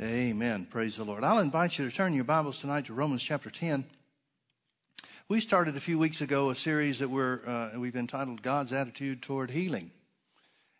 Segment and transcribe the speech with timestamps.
[0.00, 0.64] Amen.
[0.70, 1.24] Praise the Lord.
[1.24, 3.84] I'll invite you to turn your Bibles tonight to Romans chapter 10.
[5.28, 9.22] We started a few weeks ago a series that we're, uh, we've entitled God's Attitude
[9.22, 9.90] Toward Healing.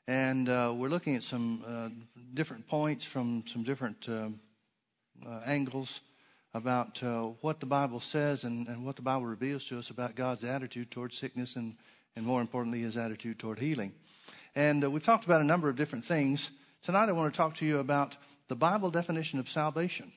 [0.07, 1.89] And uh, we're looking at some uh,
[2.33, 4.39] different points from some different um,
[5.27, 6.01] uh, angles
[6.55, 10.15] about uh, what the Bible says and, and what the Bible reveals to us about
[10.15, 11.75] God's attitude toward sickness and,
[12.15, 13.93] and more importantly, his attitude toward healing.
[14.55, 16.53] And uh, we've talked about a number of different things.
[16.83, 18.17] Tonight I want to talk to you about
[18.49, 20.13] the Bible definition of salvation,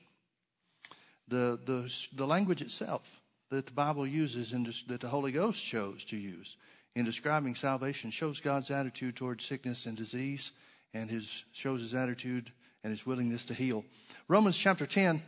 [1.28, 6.04] the, the, the language itself that the Bible uses and that the Holy Ghost chose
[6.06, 6.56] to use
[6.94, 10.52] in describing salvation shows God's attitude towards sickness and disease
[10.94, 12.52] and his, shows his attitude
[12.84, 13.84] and his willingness to heal.
[14.28, 15.22] Romans chapter 10,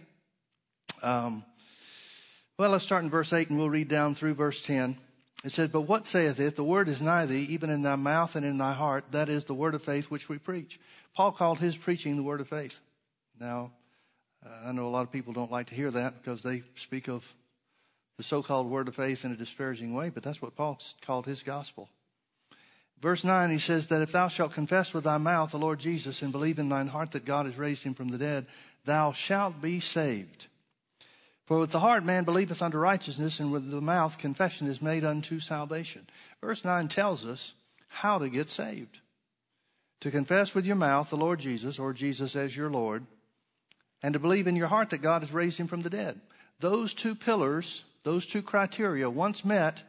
[1.03, 1.45] um,
[2.59, 4.97] well, let's start in verse 8 and we'll read down through verse 10.
[5.45, 6.57] It says, But what saith it?
[6.57, 9.05] The word is nigh thee, even in thy mouth and in thy heart.
[9.11, 10.81] That is the word of faith which we preach.
[11.15, 12.81] Paul called his preaching the word of faith.
[13.41, 13.73] Now,
[14.65, 17.25] I know a lot of people don't like to hear that because they speak of
[18.17, 21.27] the so called word of faith in a disparaging way, but that's what Paul called
[21.27, 21.89] his gospel.
[23.01, 26.23] Verse 9, he says that if thou shalt confess with thy mouth the Lord Jesus
[26.23, 28.47] and believe in thine heart that God has raised him from the dead,
[28.85, 30.47] thou shalt be saved.
[31.45, 35.05] For with the heart man believeth unto righteousness, and with the mouth confession is made
[35.05, 36.07] unto salvation.
[36.41, 37.53] Verse 9 tells us
[37.89, 39.01] how to get saved.
[40.01, 43.05] To confess with your mouth the Lord Jesus, or Jesus as your Lord,
[44.05, 46.21] and to believe in your heart that God has raised him from the dead.
[46.61, 49.83] Those two pillars, those two criteria, once met,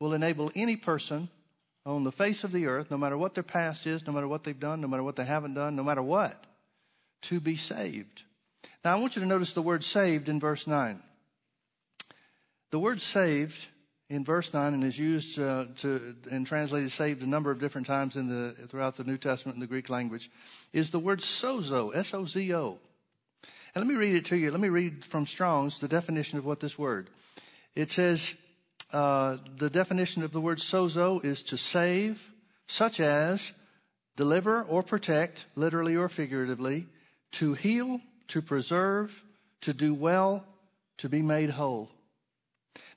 [0.00, 1.28] will enable any person
[1.84, 4.44] on the face of the earth, no matter what their past is, no matter what
[4.44, 6.42] they've done, no matter what they haven't done, no matter what,
[7.20, 8.22] to be saved.
[8.82, 10.98] Now, I want you to notice the word saved in verse 9.
[12.70, 13.66] The word saved
[14.08, 17.86] in verse 9 and is used uh, to and translated saved a number of different
[17.86, 20.30] times in the throughout the New Testament in the Greek language
[20.72, 22.78] is the word sozo, S O Z O.
[23.78, 24.50] And let me read it to you.
[24.50, 27.10] Let me read from Strong's the definition of what this word.
[27.76, 28.34] It says
[28.92, 32.28] uh, the definition of the word sozo is to save,
[32.66, 33.52] such as
[34.16, 36.86] deliver or protect, literally or figuratively,
[37.34, 39.22] to heal, to preserve,
[39.60, 40.44] to do well,
[40.96, 41.88] to be made whole.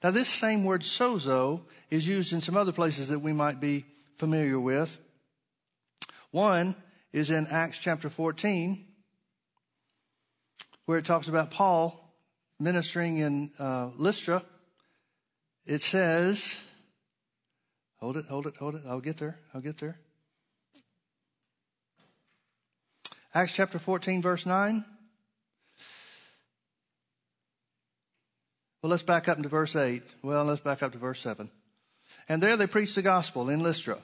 [0.04, 3.86] Now, this same word sozo is used in some other places that we might be
[4.18, 4.98] familiar with.
[6.32, 6.74] One
[7.14, 8.84] is in Acts chapter 14,
[10.86, 11.98] where it talks about Paul
[12.60, 14.44] ministering in uh, Lystra.
[15.66, 16.60] It says,
[17.98, 18.84] hold it, hold it, hold it.
[18.88, 19.40] I'll get there.
[19.54, 19.98] I'll get there.
[23.34, 24.84] Acts chapter 14, verse 9.
[28.82, 30.02] Well, let's back up into verse 8.
[30.22, 31.50] Well, let's back up to verse 7.
[32.28, 34.00] And there they preached the gospel in Lystra.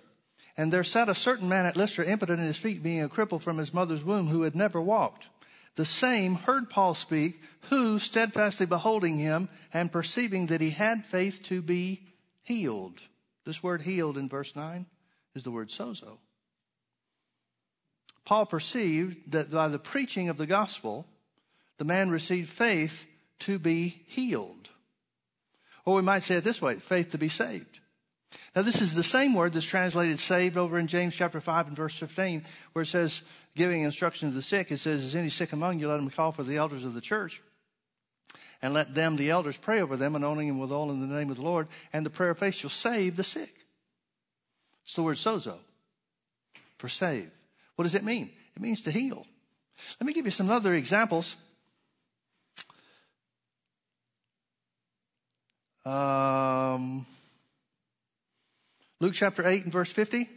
[0.55, 3.41] And there sat a certain man at Lystra, impotent in his feet, being a cripple
[3.41, 5.29] from his mother's womb, who had never walked.
[5.77, 7.39] The same heard Paul speak,
[7.69, 12.01] who, steadfastly beholding him and perceiving that he had faith to be
[12.41, 12.99] healed.
[13.45, 14.87] This word healed in verse 9
[15.35, 16.17] is the word sozo.
[18.25, 21.05] Paul perceived that by the preaching of the gospel,
[21.77, 23.05] the man received faith
[23.39, 24.69] to be healed.
[25.85, 27.79] Or we might say it this way faith to be saved.
[28.55, 31.75] Now, this is the same word that's translated saved over in James chapter 5 and
[31.77, 32.43] verse 15,
[32.73, 33.21] where it says,
[33.57, 35.89] giving instruction to the sick, it says, Is any sick among you?
[35.89, 37.41] Let him call for the elders of the church.
[38.61, 41.29] And let them, the elders, pray over them, anointing them with oil in the name
[41.29, 41.67] of the Lord.
[41.91, 43.53] And the prayer of faith shall save the sick.
[44.85, 45.57] It's the word sozo
[46.77, 47.29] for save.
[47.75, 48.31] What does it mean?
[48.55, 49.27] It means to heal.
[49.99, 51.35] Let me give you some other examples
[55.87, 57.05] Um,
[58.99, 60.27] Luke chapter 8 and verse 50.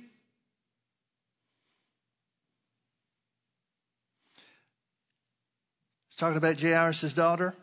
[6.21, 7.55] Talking about Jairus' daughter.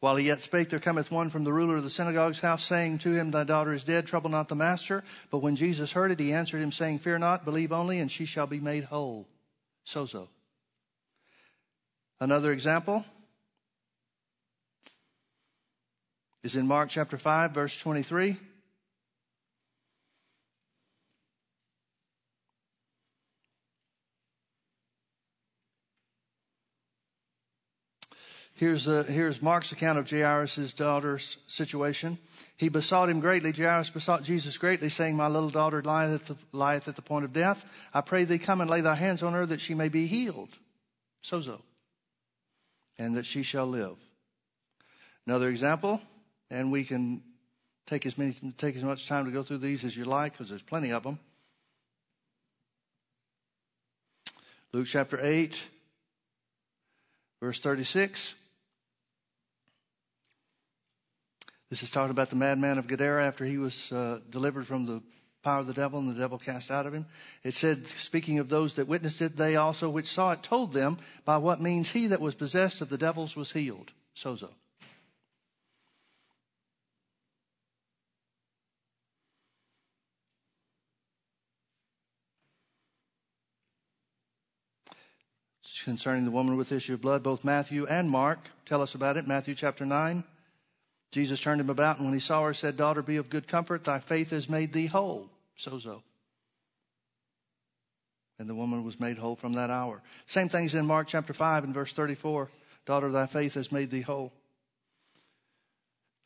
[0.00, 2.98] While he yet spake, there cometh one from the ruler of the synagogue's house, saying
[2.98, 5.02] to him, Thy daughter is dead, trouble not the master.
[5.30, 8.26] But when Jesus heard it, he answered him, saying, Fear not, believe only, and she
[8.26, 9.26] shall be made whole.
[9.86, 10.28] Sozo.
[12.20, 13.02] Another example,
[16.42, 18.36] is in Mark chapter 5, verse 23.
[28.54, 32.18] Here's, uh, here's Mark's account of Jairus' daughter's situation.
[32.56, 33.50] He besought him greatly.
[33.50, 37.24] Jairus besought Jesus greatly, saying, My little daughter lieth at, the, lieth at the point
[37.24, 37.64] of death.
[37.92, 40.50] I pray thee come and lay thy hands on her that she may be healed.
[41.22, 41.62] Sozo.
[42.96, 43.96] And that she shall live.
[45.26, 46.00] Another example,
[46.48, 47.22] and we can
[47.86, 50.48] take as many take as much time to go through these as you like because
[50.48, 51.18] there's plenty of them.
[54.72, 55.58] Luke chapter 8
[57.44, 58.34] Verse 36.
[61.74, 65.02] This is talking about the madman of Gadara after he was uh, delivered from the
[65.42, 67.04] power of the devil and the devil cast out of him.
[67.42, 70.98] It said, speaking of those that witnessed it, they also which saw it told them
[71.24, 73.90] by what means he that was possessed of the devils was healed.
[74.16, 74.50] Sozo.
[85.84, 87.24] concerning the woman with issue of blood.
[87.24, 89.26] Both Matthew and Mark tell us about it.
[89.26, 90.22] Matthew chapter 9.
[91.14, 93.84] Jesus turned him about, and when he saw her, said, Daughter, be of good comfort.
[93.84, 95.30] Thy faith has made thee whole.
[95.56, 96.02] Sozo.
[98.36, 100.02] And the woman was made whole from that hour.
[100.26, 102.50] Same things in Mark chapter 5 and verse 34.
[102.84, 104.32] Daughter, thy faith has made thee whole.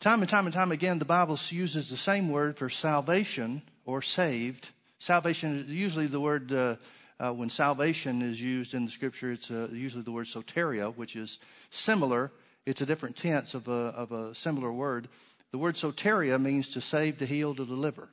[0.01, 4.01] Time and time and time again, the Bible uses the same word for salvation or
[4.01, 4.71] saved.
[4.99, 6.77] Salvation is usually the word, uh,
[7.21, 11.15] uh, when salvation is used in the scripture, it's uh, usually the word soteria, which
[11.15, 11.39] is
[11.71, 12.33] similar.
[12.67, 15.09] It's a different tense of a, of a similar word.
[15.53, 18.09] The word soteria means to save, to heal, to deliver.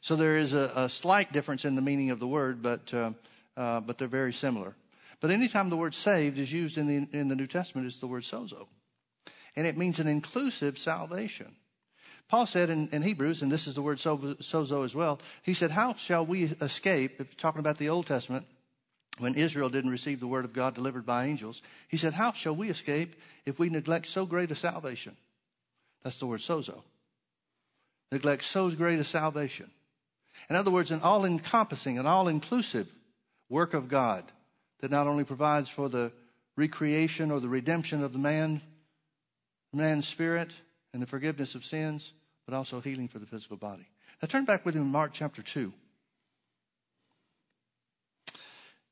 [0.00, 3.12] So there is a, a slight difference in the meaning of the word, but, uh,
[3.56, 4.74] uh, but they're very similar.
[5.20, 8.06] But anytime the word saved is used in the, in the New Testament, it's the
[8.06, 8.66] word sozo.
[9.54, 11.56] And it means an inclusive salvation.
[12.28, 15.70] Paul said in, in Hebrews, and this is the word sozo as well, he said,
[15.70, 18.46] How shall we escape, talking about the Old Testament,
[19.18, 22.54] when Israel didn't receive the word of God delivered by angels, he said, How shall
[22.54, 23.16] we escape
[23.46, 25.16] if we neglect so great a salvation?
[26.02, 26.82] That's the word sozo.
[28.12, 29.70] Neglect so great a salvation.
[30.50, 32.88] In other words, an all encompassing, an all inclusive
[33.48, 34.24] work of God
[34.80, 36.12] that not only provides for the
[36.56, 38.60] recreation or the redemption of the man,
[39.72, 40.50] man's spirit
[40.92, 42.12] and the forgiveness of sins,
[42.44, 43.88] but also healing for the physical body.
[44.22, 45.72] Now turn back with me to Mark chapter 2.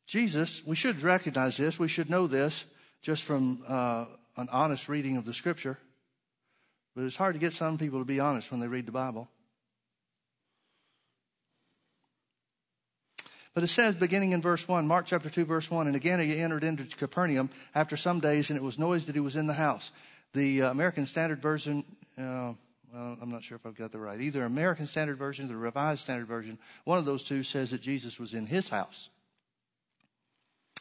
[0.06, 2.64] Jesus, we should recognize this, we should know this
[3.02, 4.06] just from uh,
[4.36, 5.78] an honest reading of the scripture.
[6.94, 9.28] But it's hard to get some people to be honest when they read the Bible.
[13.54, 16.38] But it says, beginning in verse 1, Mark chapter 2, verse 1, and again he
[16.38, 19.54] entered into Capernaum after some days, and it was noised that he was in the
[19.54, 19.92] house.
[20.32, 21.84] The uh, American Standard Version,
[22.18, 22.54] uh,
[22.92, 24.20] well, I'm not sure if I've got the right.
[24.20, 27.80] Either American Standard Version or the Revised Standard Version, one of those two says that
[27.80, 29.08] Jesus was in his house.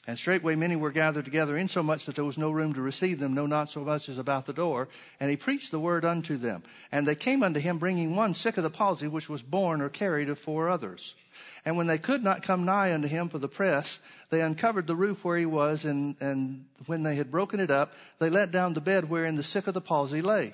[0.05, 3.33] And straightway many were gathered together, insomuch that there was no room to receive them,
[3.33, 4.89] no, not so much as about the door.
[5.19, 6.63] And he preached the word unto them.
[6.91, 9.87] And they came unto him, bringing one sick of the palsy, which was borne or
[9.87, 11.15] carried of four others.
[11.63, 14.95] And when they could not come nigh unto him for the press, they uncovered the
[14.95, 18.73] roof where he was, and, and when they had broken it up, they let down
[18.73, 20.53] the bed wherein the sick of the palsy lay.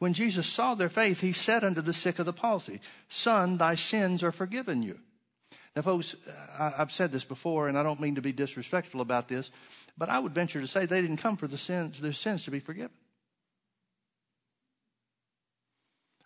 [0.00, 3.76] When Jesus saw their faith, he said unto the sick of the palsy, Son, thy
[3.76, 4.98] sins are forgiven you.
[5.76, 6.16] Now, folks,
[6.58, 9.50] I've said this before, and I don't mean to be disrespectful about this,
[9.96, 12.50] but I would venture to say they didn't come for the sins, their sins to
[12.50, 12.90] be forgiven.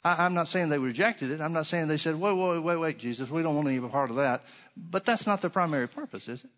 [0.03, 1.41] I, am not saying they rejected it.
[1.41, 4.11] I'm not saying they said, wait, wait, wait, wait, Jesus, we don't want any part
[4.11, 4.45] of that.
[4.77, 6.51] But that's not their primary purpose, is it?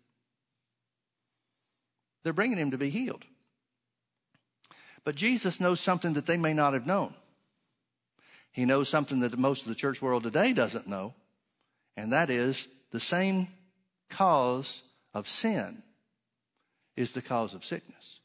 [2.23, 3.23] They're bringing him to be healed.
[5.05, 7.13] But Jesus knows something that they may not have known.
[8.51, 11.13] He knows something that most of the church world today doesn't know,
[11.95, 13.47] and that is the same
[14.09, 14.81] cause
[15.13, 15.83] of sin
[16.95, 18.19] is the cause of sickness.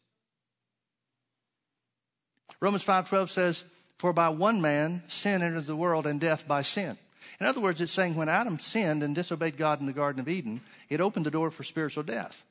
[2.61, 3.65] Romans 5:12 says,
[3.99, 6.99] "For by one man sin enters the world and death by sin."
[7.41, 10.29] In other words, it's saying when Adam sinned and disobeyed God in the Garden of
[10.29, 12.45] Eden, it opened the door for spiritual death.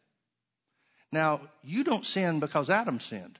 [1.11, 3.39] Now, you don't sin because Adam sinned.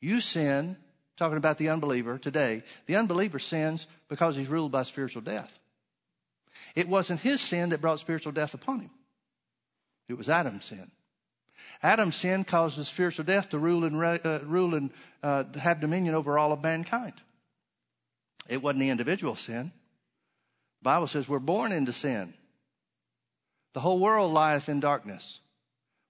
[0.00, 0.76] You sin,
[1.16, 5.58] talking about the unbeliever today, the unbeliever sins because he's ruled by spiritual death.
[6.74, 8.90] It wasn't his sin that brought spiritual death upon him.
[10.08, 10.90] It was Adam's sin.
[11.82, 14.90] Adam's sin caused the spiritual death to rule and, uh, rule and
[15.22, 17.14] uh, have dominion over all of mankind.
[18.48, 19.72] It wasn't the individual sin.
[20.80, 22.34] The Bible says we're born into sin.
[23.74, 25.40] The whole world lieth in darkness.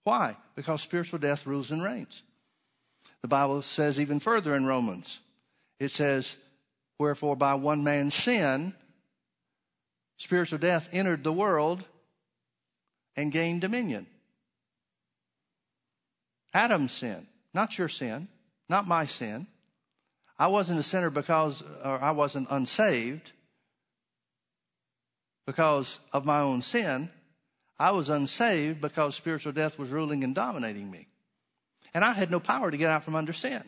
[0.04, 0.36] Why?
[0.54, 2.22] Because spiritual death rules and reigns.
[3.20, 5.18] The Bible says even further in Romans,
[5.80, 6.36] it says,
[6.98, 8.74] Wherefore by one man's sin,
[10.18, 11.84] spiritual death entered the world
[13.16, 14.06] and gained dominion.
[16.52, 18.28] Adam's sin, not your sin,
[18.68, 19.46] not my sin.
[20.38, 23.32] I wasn't a sinner because, or I wasn't unsaved
[25.46, 27.10] because of my own sin.
[27.78, 31.06] I was unsaved because spiritual death was ruling and dominating me.
[31.94, 33.62] And I had no power to get out from under sin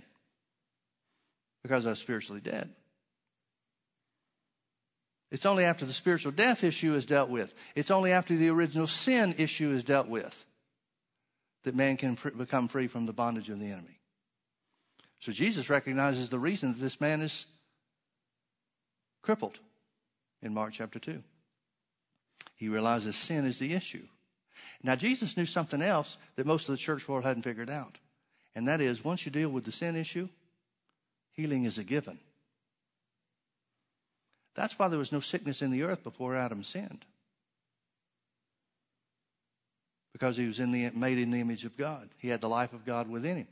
[1.63, 2.71] because I was spiritually dead.
[5.31, 7.55] It's only after the spiritual death issue is dealt with.
[7.77, 10.45] It's only after the original sin issue is dealt with
[11.65, 14.01] that man can fr- become free from the bondage of the enemy.
[15.21, 17.47] So Jesus recognizes the reason that this man is
[19.23, 19.59] crippled
[20.43, 21.23] in Mark chapter 2.
[22.57, 24.07] He realizes sin is the issue.
[24.83, 27.99] Now, Jesus knew something else that most of the church world hadn't figured out.
[28.55, 30.29] And that is, once you deal with the sin issue,
[31.33, 32.19] healing is a given.
[34.55, 37.05] That's why there was no sickness in the earth before Adam sinned.
[40.13, 42.09] Because he was in the, made in the image of God.
[42.19, 43.49] He had the life of God within him.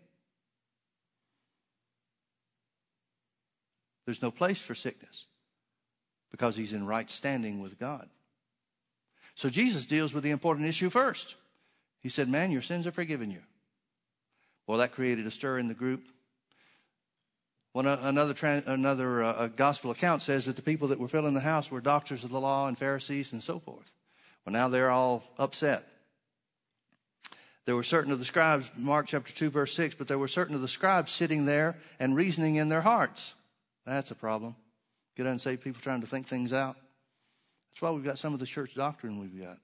[4.06, 5.26] There's no place for sickness
[6.30, 8.08] because he's in right standing with God.
[9.34, 11.36] So Jesus deals with the important issue first.
[12.00, 13.42] He said, Man, your sins are forgiven you.
[14.66, 16.06] Well, that created a stir in the group.
[17.78, 21.80] Another another uh, gospel account says that the people that were filling the house were
[21.80, 23.90] doctors of the law and Pharisees and so forth.
[24.44, 25.86] Well, now they're all upset.
[27.66, 30.54] There were certain of the scribes, Mark chapter 2, verse 6, but there were certain
[30.54, 33.34] of the scribes sitting there and reasoning in their hearts.
[33.84, 34.56] That's a problem.
[35.18, 36.76] Get unsaved people trying to think things out.
[37.70, 39.58] That's why we've got some of the church doctrine we've got.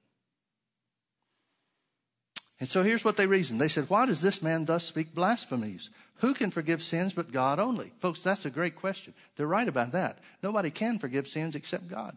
[2.61, 3.61] And so here's what they reasoned.
[3.61, 5.91] They said, Why does this man thus speak blasphemies?
[6.19, 7.93] Who can forgive sins but God only?
[8.01, 9.15] Folks, that's a great question.
[9.37, 10.19] They're right about that.
[10.43, 12.17] Nobody can forgive sins except God.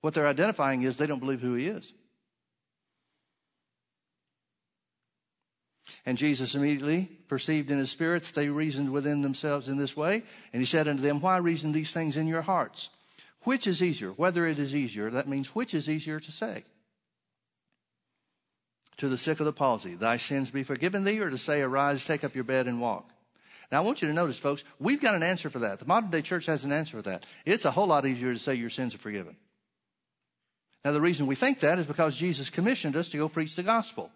[0.00, 1.92] What they're identifying is they don't believe who he is.
[6.06, 10.22] And Jesus immediately perceived in his spirit that they reasoned within themselves in this way.
[10.52, 12.88] And he said unto them, Why reason these things in your hearts?
[13.42, 14.10] Which is easier?
[14.10, 16.64] Whether it is easier, that means which is easier to say?
[19.00, 22.04] To the sick of the palsy, Thy sins be forgiven thee, or to say, Arise,
[22.04, 23.08] take up your bed and walk.
[23.72, 25.78] Now I want you to notice, folks, we've got an answer for that.
[25.78, 27.24] The modern day church has an answer for that.
[27.46, 29.36] It's a whole lot easier to say your sins are forgiven.
[30.84, 33.62] Now the reason we think that is because Jesus commissioned us to go preach the
[33.62, 34.10] gospel.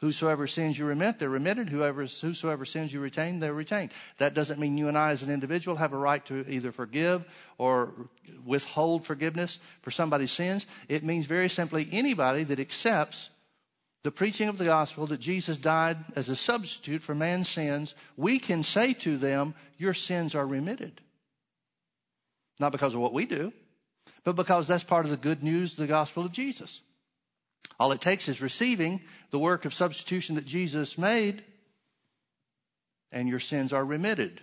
[0.00, 1.70] Whosoever sins you remit, they're remitted.
[1.70, 3.92] Whoever, whosoever sins you retain, they're retained.
[4.18, 7.24] That doesn't mean you and I as an individual have a right to either forgive
[7.56, 7.94] or
[8.44, 10.66] withhold forgiveness for somebody's sins.
[10.90, 13.30] It means very simply anybody that accepts
[14.04, 18.38] the preaching of the gospel that Jesus died as a substitute for man's sins, we
[18.38, 21.00] can say to them, Your sins are remitted.
[22.60, 23.52] Not because of what we do,
[24.22, 26.82] but because that's part of the good news, of the gospel of Jesus.
[27.80, 31.42] All it takes is receiving the work of substitution that Jesus made,
[33.10, 34.42] and your sins are remitted.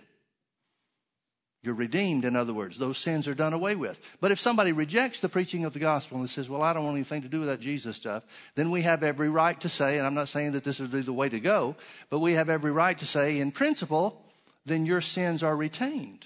[1.62, 2.76] You're redeemed, in other words.
[2.76, 4.00] Those sins are done away with.
[4.20, 6.96] But if somebody rejects the preaching of the gospel and says, Well, I don't want
[6.96, 8.24] anything to do with that Jesus stuff,
[8.56, 11.12] then we have every right to say, and I'm not saying that this is the
[11.12, 11.76] way to go,
[12.10, 14.20] but we have every right to say, in principle,
[14.66, 16.24] then your sins are retained.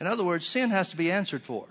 [0.00, 1.66] In other words, sin has to be answered for.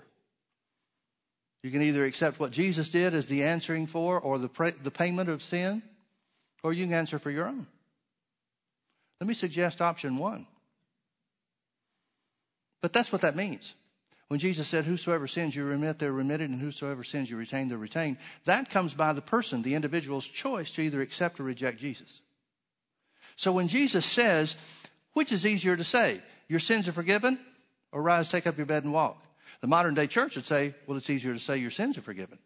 [1.62, 4.90] You can either accept what Jesus did as the answering for or the, pra- the
[4.90, 5.82] payment of sin,
[6.62, 7.66] or you can answer for your own.
[9.20, 10.46] Let me suggest option one.
[12.80, 13.74] But that's what that means.
[14.28, 17.78] When Jesus said, Whosoever sins you remit, they're remitted, and whosoever sins you retain, they're
[17.78, 22.20] retained, that comes by the person, the individual's choice to either accept or reject Jesus.
[23.36, 24.56] So when Jesus says,
[25.14, 27.38] Which is easier to say, Your sins are forgiven,
[27.90, 29.22] or rise, take up your bed, and walk?
[29.60, 32.38] The modern day church would say, well, it's easier to say your sins are forgiven.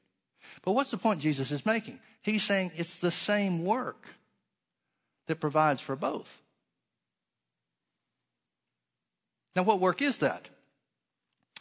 [0.62, 1.98] But what's the point Jesus is making?
[2.22, 4.06] He's saying it's the same work
[5.26, 6.40] that provides for both.
[9.54, 10.48] Now, what work is that?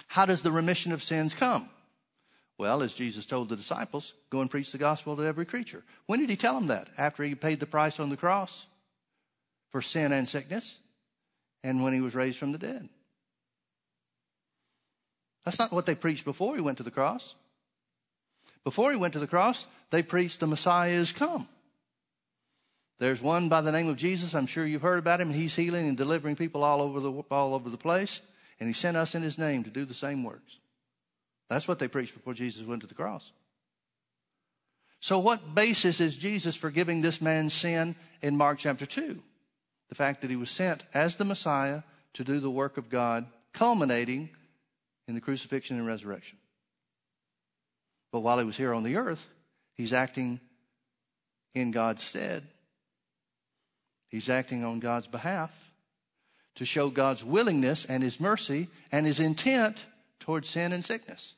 [0.07, 1.69] How does the remission of sins come?
[2.57, 5.83] Well, as Jesus told the disciples, go and preach the gospel to every creature.
[6.05, 6.89] When did he tell them that?
[6.97, 8.65] After he paid the price on the cross
[9.71, 10.77] for sin and sickness,
[11.63, 12.89] and when he was raised from the dead.
[15.45, 17.35] That's not what they preached before he went to the cross.
[18.63, 21.47] Before he went to the cross, they preached the Messiah is come.
[23.01, 24.35] There's one by the name of Jesus.
[24.35, 25.31] I'm sure you've heard about him.
[25.31, 28.21] He's healing and delivering people all over the, all over the place.
[28.59, 30.59] And he sent us in his name to do the same works.
[31.49, 33.31] That's what they preached before Jesus went to the cross.
[34.99, 39.19] So, what basis is Jesus forgiving this man's sin in Mark chapter 2?
[39.89, 41.81] The fact that he was sent as the Messiah
[42.13, 44.29] to do the work of God, culminating
[45.07, 46.37] in the crucifixion and resurrection.
[48.11, 49.25] But while he was here on the earth,
[49.73, 50.39] he's acting
[51.55, 52.43] in God's stead.
[54.11, 55.51] He's acting on God's behalf
[56.55, 59.85] to show God's willingness and his mercy and his intent
[60.19, 61.33] towards sin and sickness.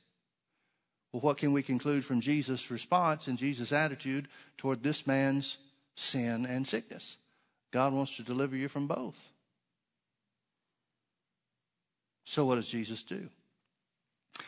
[1.11, 4.27] Well, what can we conclude from Jesus' response and Jesus' attitude
[4.57, 5.57] toward this man's
[5.95, 7.17] sin and sickness?
[7.71, 9.19] God wants to deliver you from both.
[12.25, 13.29] So, what does Jesus do?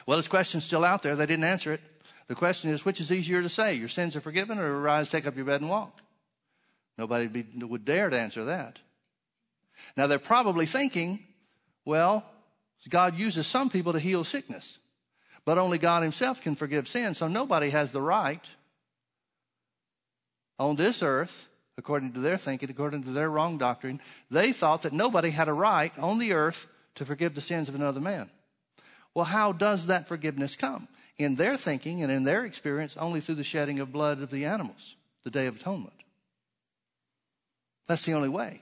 [0.07, 1.15] Well, his question's still out there.
[1.15, 1.81] They didn't answer it.
[2.27, 3.75] The question is, which is easier to say?
[3.75, 6.01] Your sins are forgiven or arise, take up your bed and walk?
[6.97, 8.79] Nobody would dare to answer that.
[9.97, 11.19] Now they're probably thinking,
[11.83, 12.25] well,
[12.89, 14.77] God uses some people to heal sickness,
[15.43, 17.15] but only God himself can forgive sin.
[17.15, 18.43] So nobody has the right
[20.57, 21.47] on this earth,
[21.77, 23.99] according to their thinking, according to their wrong doctrine.
[24.31, 27.75] They thought that nobody had a right on the earth to forgive the sins of
[27.75, 28.29] another man.
[29.13, 30.87] Well, how does that forgiveness come?
[31.17, 34.45] In their thinking and in their experience, only through the shedding of blood of the
[34.45, 35.94] animals, the Day of Atonement.
[37.87, 38.61] That's the only way.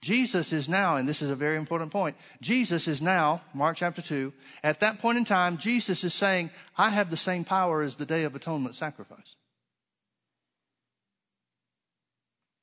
[0.00, 4.00] Jesus is now, and this is a very important point, Jesus is now, Mark chapter
[4.00, 7.96] 2, at that point in time, Jesus is saying, I have the same power as
[7.96, 9.34] the Day of Atonement sacrifice.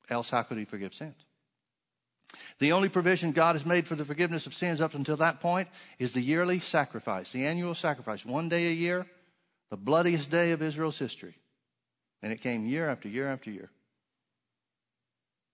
[0.08, 1.26] Else, how could he forgive sins?
[2.58, 5.68] The only provision God has made for the forgiveness of sins up until that point
[5.98, 9.06] is the yearly sacrifice, the annual sacrifice, one day a year,
[9.70, 11.36] the bloodiest day of Israel's history.
[12.22, 13.70] And it came year after year after year.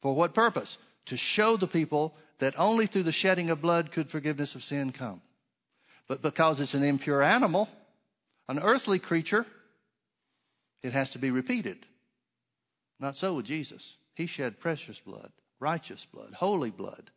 [0.02, 0.78] For what purpose?
[1.06, 4.92] To show the people that only through the shedding of blood could forgiveness of sin
[4.92, 5.22] come.
[6.08, 7.68] But because it's an impure animal,
[8.48, 9.46] an earthly creature,
[10.82, 11.86] it has to be repeated.
[13.00, 13.94] Not so with Jesus.
[14.14, 15.32] He shed precious blood
[15.62, 17.10] righteous blood, holy blood.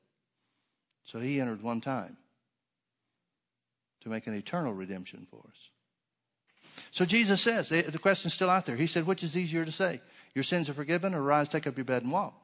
[1.04, 2.16] So he entered one time
[4.02, 5.70] to make an eternal redemption for us.
[6.92, 8.76] So Jesus says, the question's still out there.
[8.76, 10.00] He said, which is easier to say?
[10.36, 12.40] Your sins are forgiven or rise, take up your bed and walk?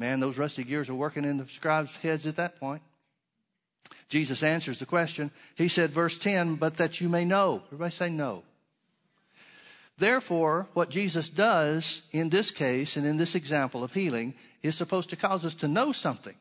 [0.00, 2.80] Man, those rusty gears are working in the scribes' heads at that point.
[4.08, 5.30] Jesus answers the question.
[5.54, 7.62] He said, verse 10, but that you may know.
[7.66, 8.42] Everybody say no.
[9.98, 15.10] Therefore, what Jesus does in this case and in this example of healing is supposed
[15.10, 16.34] to cause us to know something.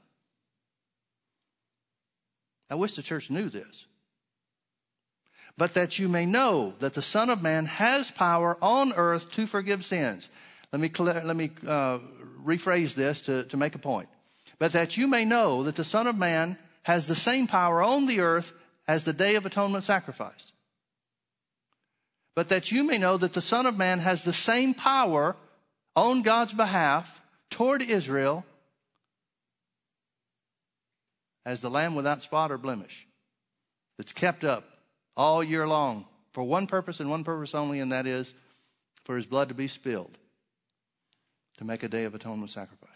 [2.69, 3.87] I wish the church knew this.
[5.57, 9.45] But that you may know that the Son of Man has power on earth to
[9.45, 10.29] forgive sins.
[10.71, 11.99] Let me, let me uh,
[12.43, 14.09] rephrase this to, to make a point.
[14.57, 18.05] But that you may know that the Son of Man has the same power on
[18.05, 18.53] the earth
[18.87, 20.51] as the Day of Atonement sacrifice.
[22.35, 25.35] But that you may know that the Son of Man has the same power
[25.95, 28.45] on God's behalf toward Israel
[31.45, 33.07] as the lamb without spot or blemish
[33.97, 34.65] that's kept up
[35.17, 38.33] all year long for one purpose and one purpose only, and that is
[39.03, 40.18] for his blood to be spilled
[41.59, 42.89] to make a day of atonement sacrifice.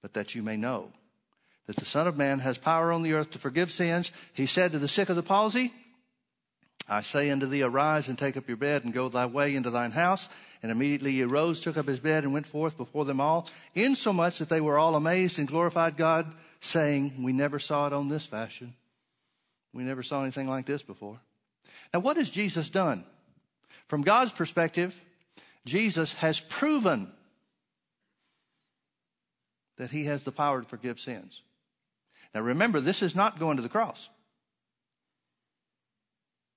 [0.00, 0.88] But that you may know
[1.66, 4.10] that the Son of Man has power on the earth to forgive sins.
[4.32, 5.72] He said to the sick of the palsy,
[6.88, 9.70] I say unto thee, arise and take up your bed and go thy way into
[9.70, 10.28] thine house.
[10.62, 14.38] And immediately he arose, took up his bed, and went forth before them all, insomuch
[14.38, 18.24] that they were all amazed and glorified God, saying, We never saw it on this
[18.24, 18.74] fashion.
[19.74, 21.20] We never saw anything like this before.
[21.92, 23.04] Now, what has Jesus done?
[23.88, 24.98] From God's perspective,
[25.66, 27.10] Jesus has proven
[29.78, 31.42] that he has the power to forgive sins.
[32.34, 34.08] Now, remember, this is not going to the cross.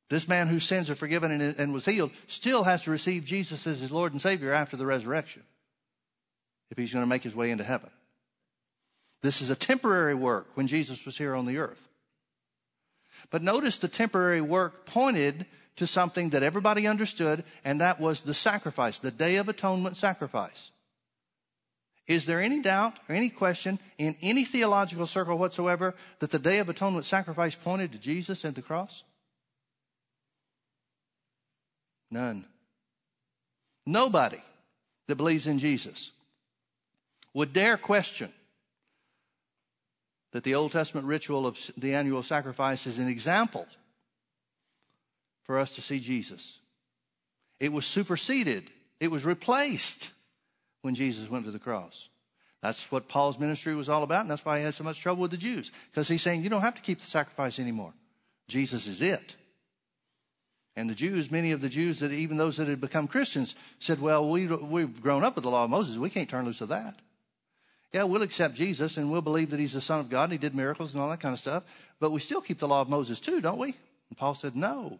[0.10, 3.68] This man whose sins are forgiven and, and was healed still has to receive Jesus
[3.68, 5.44] as his Lord and Savior after the resurrection
[6.72, 7.90] if he's going to make his way into heaven.
[9.22, 11.88] This is a temporary work when Jesus was here on the earth.
[13.30, 15.46] But notice the temporary work pointed
[15.78, 20.72] to something that everybody understood, and that was the sacrifice, the Day of Atonement sacrifice.
[22.08, 26.60] Is there any doubt or any question in any theological circle whatsoever that the Day
[26.60, 29.04] of Atonement sacrifice pointed to Jesus and the cross?
[32.10, 32.46] None.
[33.86, 34.42] Nobody
[35.08, 36.12] that believes in Jesus
[37.34, 38.32] would dare question
[40.32, 43.66] that the Old Testament ritual of the annual sacrifice is an example
[45.44, 46.58] for us to see Jesus.
[47.60, 50.12] It was superseded, it was replaced
[50.82, 52.10] when Jesus went to the cross.
[52.62, 55.22] That's what Paul's ministry was all about, and that's why he had so much trouble
[55.22, 55.72] with the Jews.
[55.92, 57.94] Because he's saying, you don't have to keep the sacrifice anymore.
[58.48, 59.36] Jesus is it.
[60.76, 64.00] And the Jews, many of the Jews that even those that had become Christians said,
[64.00, 65.98] well, we, we've grown up with the law of Moses.
[65.98, 66.96] We can't turn loose of that.
[67.94, 70.38] Yeah, we'll accept Jesus and we'll believe that he's the son of God and he
[70.38, 71.64] did miracles and all that kind of stuff.
[72.00, 73.70] But we still keep the law of Moses too, don't we?
[74.10, 75.00] And Paul said, no.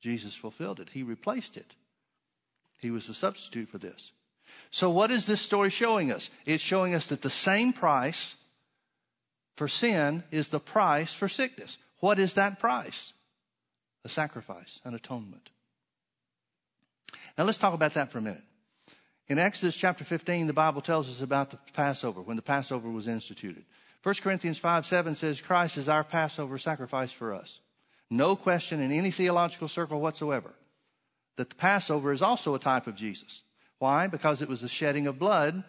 [0.00, 0.90] Jesus fulfilled it.
[0.90, 1.74] He replaced it.
[2.78, 4.10] He was the substitute for this.
[4.70, 6.30] So what is this story showing us?
[6.44, 8.34] It's showing us that the same price
[9.56, 11.78] for sin is the price for sickness.
[12.00, 13.12] What is that price?
[14.06, 15.50] a sacrifice, an atonement.
[17.36, 18.44] Now let's talk about that for a minute.
[19.28, 23.08] In Exodus chapter 15, the Bible tells us about the Passover, when the Passover was
[23.08, 23.64] instituted.
[24.04, 27.58] 1 Corinthians 5 7 says, Christ is our Passover sacrifice for us.
[28.08, 30.54] No question in any theological circle whatsoever
[31.36, 33.42] that the Passover is also a type of Jesus.
[33.78, 34.06] Why?
[34.06, 35.64] Because it was the shedding of blood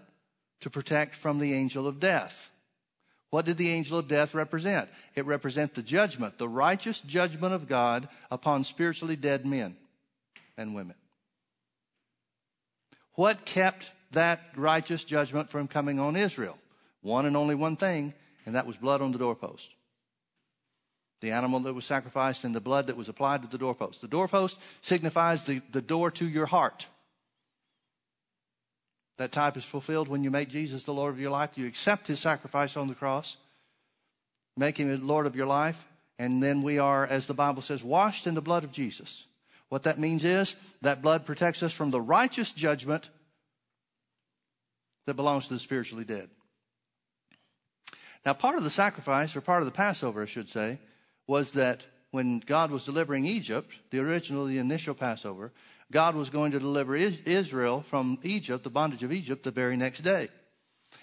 [0.61, 2.49] to protect from the angel of death.
[3.29, 4.89] What did the angel of death represent?
[5.15, 9.75] It represents the judgment, the righteous judgment of God upon spiritually dead men
[10.57, 10.95] and women.
[13.13, 16.57] What kept that righteous judgment from coming on Israel?
[17.01, 18.13] One and only one thing,
[18.45, 19.69] and that was blood on the doorpost.
[21.19, 24.01] The animal that was sacrificed and the blood that was applied to the doorpost.
[24.01, 26.87] The doorpost signifies the, the door to your heart.
[29.17, 31.57] That type is fulfilled when you make Jesus the Lord of your life.
[31.57, 33.37] You accept his sacrifice on the cross,
[34.55, 35.85] make him the Lord of your life,
[36.19, 39.25] and then we are, as the Bible says, washed in the blood of Jesus.
[39.69, 43.09] What that means is that blood protects us from the righteous judgment
[45.05, 46.29] that belongs to the spiritually dead.
[48.25, 50.79] Now, part of the sacrifice, or part of the Passover, I should say,
[51.27, 55.51] was that when God was delivering Egypt, the original, the initial Passover,
[55.91, 60.01] God was going to deliver Israel from Egypt, the bondage of Egypt, the very next
[60.01, 60.27] day.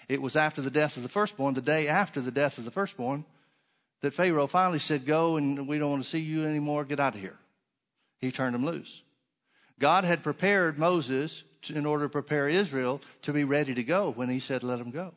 [0.07, 2.71] It was after the death of the firstborn, the day after the death of the
[2.71, 3.25] firstborn,
[4.01, 7.15] that Pharaoh finally said, Go and we don't want to see you anymore, get out
[7.15, 7.37] of here.
[8.19, 9.01] He turned them loose.
[9.79, 14.11] God had prepared Moses to, in order to prepare Israel to be ready to go
[14.11, 15.13] when he said, Let them go.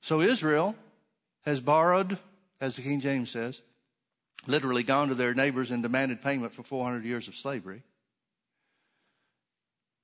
[0.00, 0.76] So Israel
[1.44, 2.18] has borrowed,
[2.60, 3.60] as the King James says,
[4.46, 7.82] literally gone to their neighbors and demanded payment for 400 years of slavery,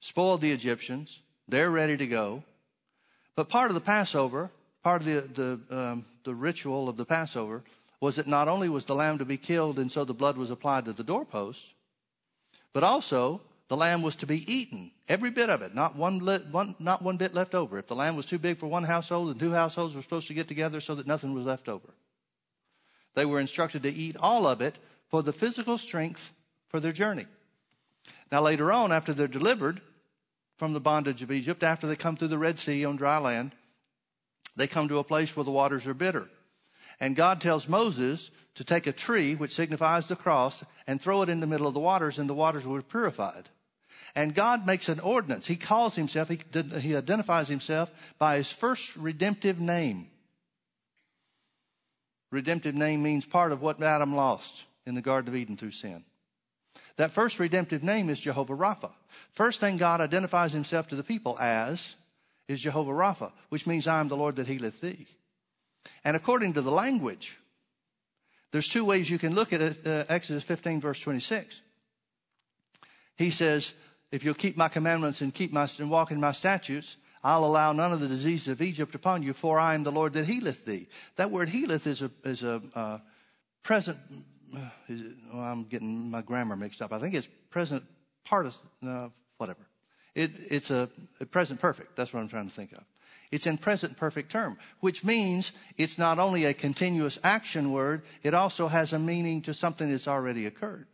[0.00, 1.20] spoiled the Egyptians.
[1.48, 2.44] They're ready to go.
[3.36, 4.50] But part of the Passover,
[4.82, 7.62] part of the, the, um, the ritual of the Passover,
[8.00, 10.50] was that not only was the lamb to be killed and so the blood was
[10.50, 11.72] applied to the doorposts,
[12.72, 16.74] but also the lamb was to be eaten, every bit of it, not one, one,
[16.78, 17.78] not one bit left over.
[17.78, 20.34] If the lamb was too big for one household, and two households were supposed to
[20.34, 21.88] get together so that nothing was left over.
[23.14, 24.76] They were instructed to eat all of it
[25.08, 26.32] for the physical strength
[26.68, 27.26] for their journey.
[28.30, 29.80] Now, later on, after they're delivered
[30.56, 33.52] from the bondage of Egypt, after they come through the Red Sea on dry land,
[34.56, 36.28] they come to a place where the waters are bitter.
[37.00, 41.28] And God tells Moses to take a tree, which signifies the cross, and throw it
[41.28, 43.48] in the middle of the waters, and the waters were purified.
[44.14, 45.46] And God makes an ordinance.
[45.46, 46.40] He calls himself, he,
[46.80, 50.08] he identifies himself by his first redemptive name.
[52.32, 56.02] Redemptive name means part of what Adam lost in the Garden of Eden through sin.
[56.96, 58.90] That first redemptive name is Jehovah Rapha.
[59.32, 61.94] First thing God identifies himself to the people as
[62.48, 65.06] is Jehovah Rapha, which means I am the Lord that healeth thee.
[66.04, 67.38] And according to the language,
[68.50, 71.60] there's two ways you can look at it, uh, Exodus 15 verse 26.
[73.16, 73.74] He says,
[74.10, 77.72] if you'll keep my commandments and keep my, and walk in my statutes, I'll allow
[77.72, 80.64] none of the diseases of Egypt upon you, for I am the Lord that healeth
[80.64, 80.88] thee.
[81.16, 82.98] That word healeth is a, is a uh,
[83.62, 83.98] present,
[84.54, 84.58] uh,
[84.88, 86.92] is it, well, I'm getting my grammar mixed up.
[86.92, 87.84] I think it's present
[88.24, 88.46] part
[88.86, 89.08] uh,
[89.38, 89.60] whatever.
[90.14, 91.96] It, it's a, a present perfect.
[91.96, 92.82] That's what I'm trying to think of.
[93.30, 98.34] It's in present perfect term, which means it's not only a continuous action word, it
[98.34, 100.86] also has a meaning to something that's already occurred.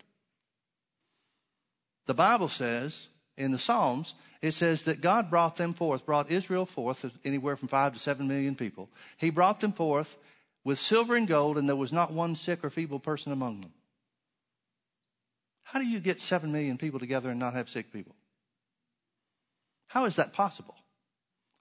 [2.06, 3.08] The Bible says
[3.38, 7.68] in the Psalms it says that God brought them forth, brought Israel forth, anywhere from
[7.68, 8.88] five to seven million people.
[9.16, 10.16] He brought them forth
[10.64, 13.72] with silver and gold, and there was not one sick or feeble person among them.
[15.64, 18.14] How do you get seven million people together and not have sick people?
[19.88, 20.76] How is that possible?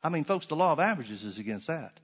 [0.04, 2.00] I mean, folks, the law of averages is against that.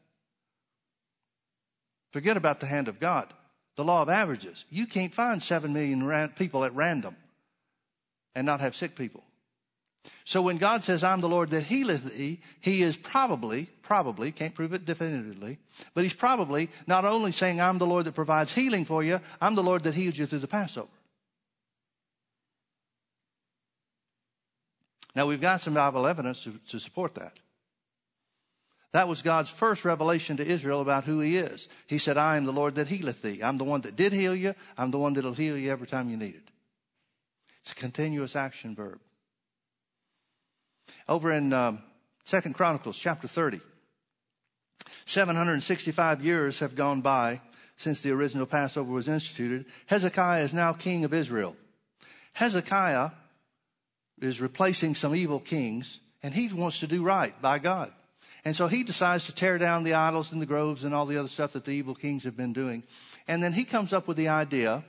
[2.12, 3.32] Forget about the hand of God.
[3.76, 4.66] The law of averages.
[4.70, 7.16] You can't find seven million people at random
[8.36, 9.24] and not have sick people.
[10.26, 14.56] So when God says, I'm the Lord that healeth thee, he is probably, probably, can't
[14.56, 15.58] prove it definitively,
[15.94, 19.56] but he's probably not only saying, I'm the Lord that provides healing for you, I'm
[19.56, 20.88] the Lord that heals you through the Passover.
[25.16, 27.38] Now we've got some Bible evidence to, to support that.
[28.94, 31.68] That was God's first revelation to Israel about who he is.
[31.88, 33.42] He said, I am the Lord that healeth thee.
[33.44, 34.54] I'm the one that did heal you.
[34.78, 36.50] I'm the one that'll heal you every time you need it.
[37.62, 39.00] It's a continuous action verb.
[41.08, 41.82] Over in um,
[42.26, 43.60] Second Chronicles chapter 30,
[45.06, 47.41] 765 years have gone by
[47.78, 49.65] since the original Passover was instituted.
[49.88, 51.56] Hezekiah is now king of Israel.
[52.34, 53.12] Hezekiah
[54.22, 57.91] is replacing some evil kings, and he wants to do right by God.
[58.46, 61.17] And so he decides to tear down the idols and the groves and all the
[61.17, 62.84] other stuff that the evil kings have been doing.
[63.28, 64.84] And then he comes up with the idea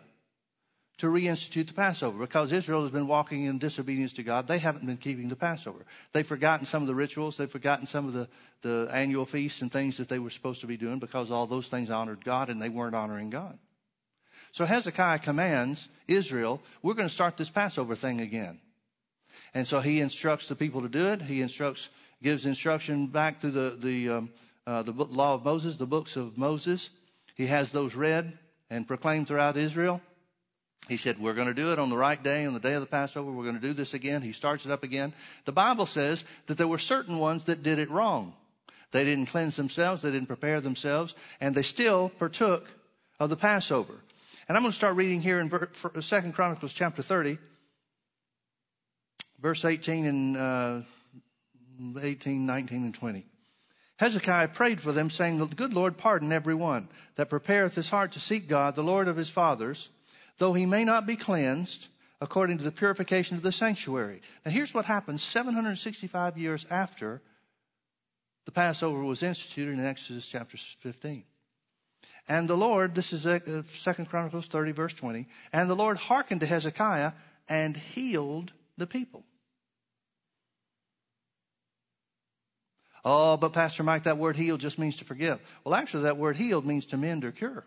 [0.98, 4.46] to reinstitute the Passover because Israel has been walking in disobedience to God.
[4.46, 5.84] They haven't been keeping the Passover.
[6.12, 7.36] They've forgotten some of the rituals.
[7.36, 8.28] They've forgotten some of the,
[8.62, 11.66] the annual feasts and things that they were supposed to be doing because all those
[11.66, 13.58] things honored God and they weren't honoring God.
[14.52, 18.60] So Hezekiah commands Israel, we're going to start this Passover thing again.
[19.52, 21.22] And so he instructs the people to do it.
[21.22, 21.88] He instructs,
[22.22, 24.30] gives instruction back to the, the, um,
[24.64, 26.90] uh, the law of Moses, the books of Moses.
[27.34, 28.38] He has those read
[28.70, 30.00] and proclaimed throughout Israel.
[30.88, 32.80] He said, We're going to do it on the right day, on the day of
[32.80, 33.30] the Passover.
[33.30, 34.22] We're going to do this again.
[34.22, 35.14] He starts it up again.
[35.44, 38.34] The Bible says that there were certain ones that did it wrong.
[38.92, 42.68] They didn't cleanse themselves, they didn't prepare themselves, and they still partook
[43.18, 43.94] of the Passover.
[44.46, 45.50] And I'm going to start reading here in
[46.02, 47.38] Second Chronicles chapter 30,
[49.40, 50.80] verse 18 and uh,
[52.00, 53.26] 18, 19, and 20.
[53.96, 58.12] Hezekiah prayed for them, saying, The good Lord pardon every one that prepareth his heart
[58.12, 59.88] to seek God, the Lord of his fathers,
[60.38, 61.88] though he may not be cleansed
[62.20, 64.22] according to the purification of the sanctuary.
[64.44, 67.20] Now, here's what happened 765 years after
[68.44, 71.24] the Passover was instituted in Exodus chapter 15.
[72.28, 76.40] And the Lord, this is uh, Second Chronicles 30, verse 20, and the Lord hearkened
[76.40, 77.12] to Hezekiah
[77.48, 79.24] and healed the people.
[83.04, 85.38] Oh, but Pastor Mike, that word healed just means to forgive.
[85.62, 87.64] Well, actually, that word healed means to mend or cure.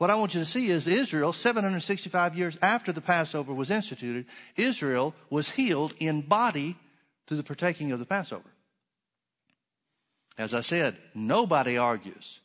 [0.00, 4.24] What I want you to see is Israel, 765 years after the Passover was instituted,
[4.56, 6.78] Israel was healed in body
[7.26, 8.48] through the partaking of the Passover.
[10.38, 12.40] As I said, nobody argues.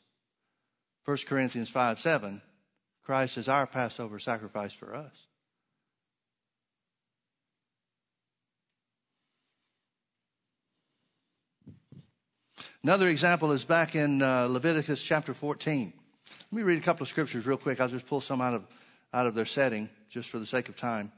[1.05, 2.41] 1 Corinthians 5 7,
[3.05, 5.13] Christ is our Passover sacrifice for us.
[12.83, 15.93] Another example is back in uh, Leviticus chapter 14.
[16.55, 17.81] Let me read a couple of scriptures real quick.
[17.81, 18.65] I'll just pull some out of,
[19.13, 21.11] out of their setting just for the sake of time.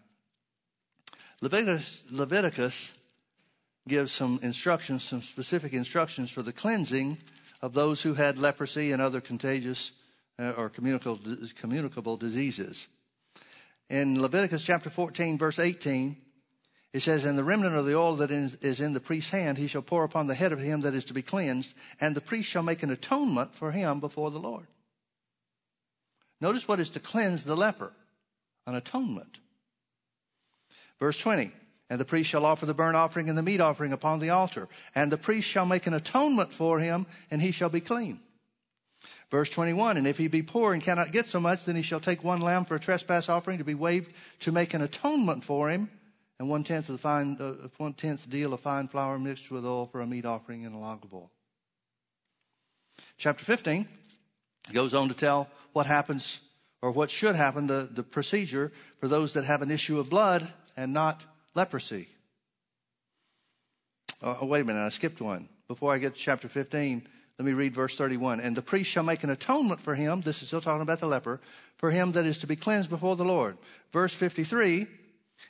[1.43, 2.91] Leviticus, Leviticus
[3.87, 7.19] gives some instructions, some specific instructions for the cleansing
[7.61, 9.91] of those who had leprosy and other contagious
[10.39, 11.19] uh, or communicable,
[11.55, 12.87] communicable diseases.
[13.91, 16.17] In Leviticus chapter 14, verse 18,
[16.93, 19.67] it says, And the remnant of the oil that is in the priest's hand, he
[19.67, 22.49] shall pour upon the head of him that is to be cleansed, and the priest
[22.49, 24.65] shall make an atonement for him before the Lord.
[26.39, 27.91] Notice what is to cleanse the leper
[28.65, 29.39] an atonement.
[30.99, 31.51] Verse 20
[31.89, 34.67] And the priest shall offer the burnt offering and the meat offering upon the altar,
[34.93, 38.19] and the priest shall make an atonement for him, and he shall be clean.
[39.31, 41.99] Verse 21 And if he be poor and cannot get so much, then he shall
[41.99, 45.69] take one lamb for a trespass offering to be waved to make an atonement for
[45.69, 45.89] him,
[46.39, 49.65] and one tenth of the fine, uh, one tenth deal of fine flour mixed with
[49.65, 51.31] oil for a meat offering and a log of oil.
[53.17, 53.87] Chapter 15
[54.73, 56.39] goes on to tell what happens
[56.81, 60.47] or what should happen, the, the procedure for those that have an issue of blood
[60.75, 61.21] and not
[61.55, 62.07] leprosy.
[64.21, 65.49] Oh, oh, wait a minute, I skipped one.
[65.67, 68.39] Before I get to chapter 15, let me read verse 31.
[68.39, 71.07] And the priest shall make an atonement for him, this is still talking about the
[71.07, 71.39] leper,
[71.77, 73.57] for him that is to be cleansed before the Lord.
[73.91, 74.87] Verse 53,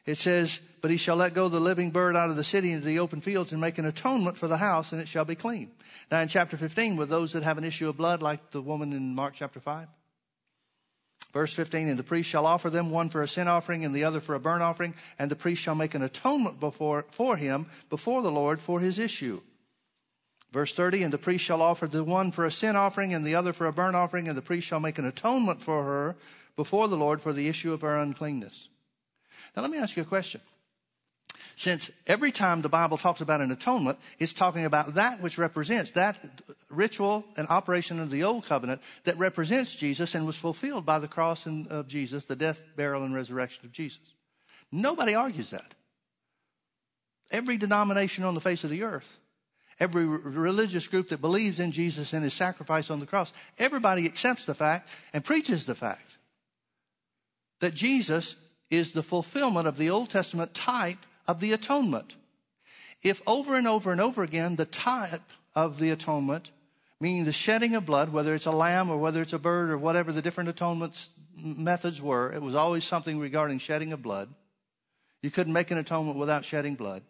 [0.06, 2.86] it says, But he shall let go the living bird out of the city into
[2.86, 5.72] the open fields and make an atonement for the house, and it shall be clean.
[6.12, 8.94] Now in chapter 15, with those that have an issue of blood, like the woman
[8.94, 9.88] in Mark chapter 5,
[11.34, 14.06] Verse 15, and the priest shall offer them one for a sin offering and the
[14.06, 17.68] other for a burnt offering, and the priest shall make an atonement before, for him
[17.90, 19.42] before the Lord for his issue.
[20.52, 23.36] Verse 30, and the priest shall offer the one for a sin offering and the
[23.36, 26.16] other for a burnt offering, and the priest shall make an atonement for her
[26.56, 28.70] before the Lord for the issue of her uncleanness.
[29.58, 30.40] Now let me ask you a question.
[31.56, 35.90] Since every time the Bible talks about an atonement, it's talking about that which represents
[35.94, 36.20] that
[36.70, 41.08] ritual and operation of the old covenant that represents Jesus and was fulfilled by the
[41.08, 44.14] cross of Jesus, the death, burial, and resurrection of Jesus.
[44.72, 45.74] Nobody argues that.
[47.32, 49.18] Every denomination on the face of the earth,
[49.80, 54.46] every religious group that believes in Jesus and his sacrifice on the cross, everybody accepts
[54.46, 56.12] the fact and preaches the fact
[57.60, 58.36] that Jesus
[58.70, 62.16] is the fulfillment of the Old Testament type of the atonement.
[63.04, 65.22] If over and over and over again the type
[65.56, 66.52] of the atonement,
[67.00, 69.78] meaning the shedding of blood, whether it's a lamb or whether it's a bird or
[69.78, 74.30] whatever the different atonement methods were, it was always something regarding shedding of blood.
[75.22, 77.04] You couldn't make an atonement without shedding blood.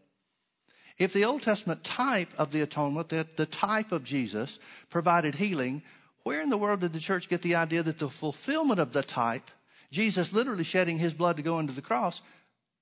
[0.97, 5.83] If the Old Testament type of the atonement, the, the type of Jesus, provided healing,
[6.23, 9.03] where in the world did the church get the idea that the fulfillment of the
[9.03, 9.51] type,
[9.91, 12.21] Jesus literally shedding his blood to go into the cross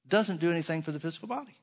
[0.07, 1.57] doesn't do anything for the physical body.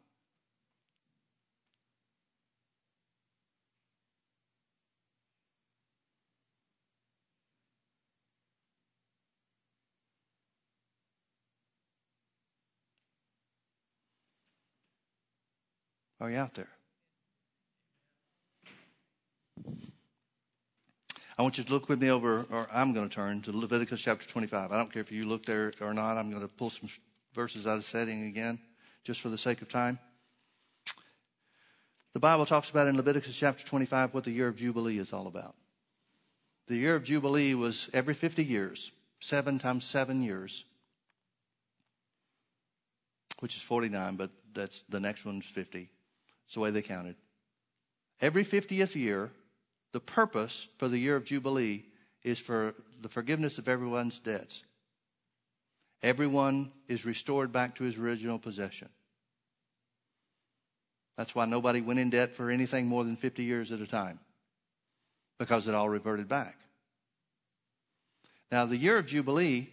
[16.20, 16.68] Are you out there?
[21.38, 24.00] I want you to look with me over, or I'm going to turn to Leviticus
[24.00, 24.70] chapter 25.
[24.70, 26.18] I don't care if you look there or not.
[26.18, 26.88] I'm going to pull some
[27.34, 28.58] verses out of setting again,
[29.02, 29.98] just for the sake of time.
[32.12, 35.26] The Bible talks about in Leviticus chapter 25 what the year of Jubilee is all
[35.26, 35.54] about.
[36.68, 40.64] The year of Jubilee was every 50 years, seven times seven years,
[43.40, 45.88] which is 49, but that's the next one's 50.
[46.44, 47.16] It's the way they counted.
[48.20, 49.32] Every 50th year,
[49.92, 51.84] the purpose for the year of Jubilee
[52.22, 54.64] is for the forgiveness of everyone's debts.
[56.02, 58.88] Everyone is restored back to his original possession.
[61.16, 64.18] That's why nobody went in debt for anything more than 50 years at a time,
[65.38, 66.58] because it all reverted back.
[68.50, 69.68] Now, the year of Jubilee,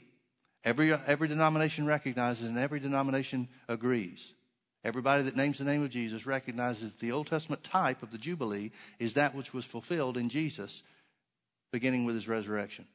[0.63, 4.33] every, every denomination recognizes and every denomination agrees.
[4.83, 8.17] Everybody that names the name of Jesus recognizes that the Old Testament type of the
[8.17, 10.83] Jubilee is that which was fulfilled in Jesus,
[11.71, 12.85] beginning with his resurrection.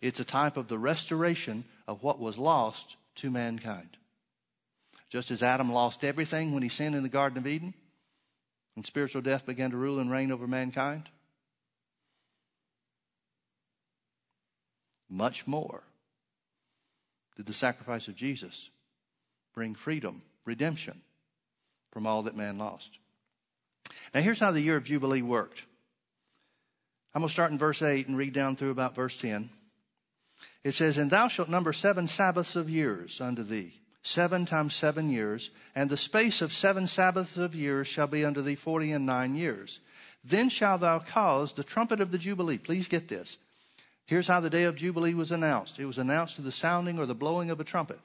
[0.00, 3.96] It's a type of the restoration of what was lost to mankind.
[5.10, 7.74] Just as Adam lost everything when he sinned in the Garden of Eden,
[8.76, 11.08] and spiritual death began to rule and reign over mankind,
[15.08, 15.82] much more
[17.36, 18.70] did the sacrifice of Jesus
[19.54, 21.00] bring freedom, redemption
[21.92, 22.90] from all that man lost.
[24.12, 25.64] Now, here's how the year of Jubilee worked.
[27.14, 29.50] I'm going to start in verse 8 and read down through about verse 10.
[30.64, 35.10] It says, And thou shalt number seven Sabbaths of years unto thee, seven times seven
[35.10, 39.06] years, and the space of seven Sabbaths of years shall be unto thee forty and
[39.06, 39.78] nine years.
[40.24, 42.58] Then shalt thou cause the trumpet of the Jubilee.
[42.58, 43.36] Please get this.
[44.06, 47.06] Here's how the day of Jubilee was announced it was announced to the sounding or
[47.06, 48.00] the blowing of a trumpet.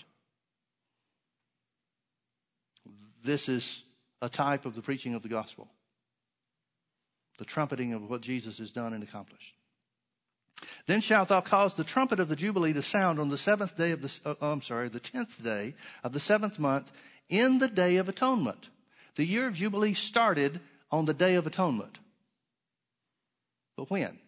[3.23, 3.83] This is
[4.21, 5.67] a type of the preaching of the gospel,
[7.37, 9.55] the trumpeting of what Jesus has done and accomplished.
[10.87, 13.91] Then shalt thou cause the trumpet of the Jubilee to sound on the seventh day
[13.91, 16.91] of the, oh, I'm sorry, the tenth day of the seventh month
[17.29, 18.69] in the day of atonement.
[19.15, 20.59] The year of Jubilee started
[20.91, 21.99] on the day of atonement.
[23.77, 24.19] But when?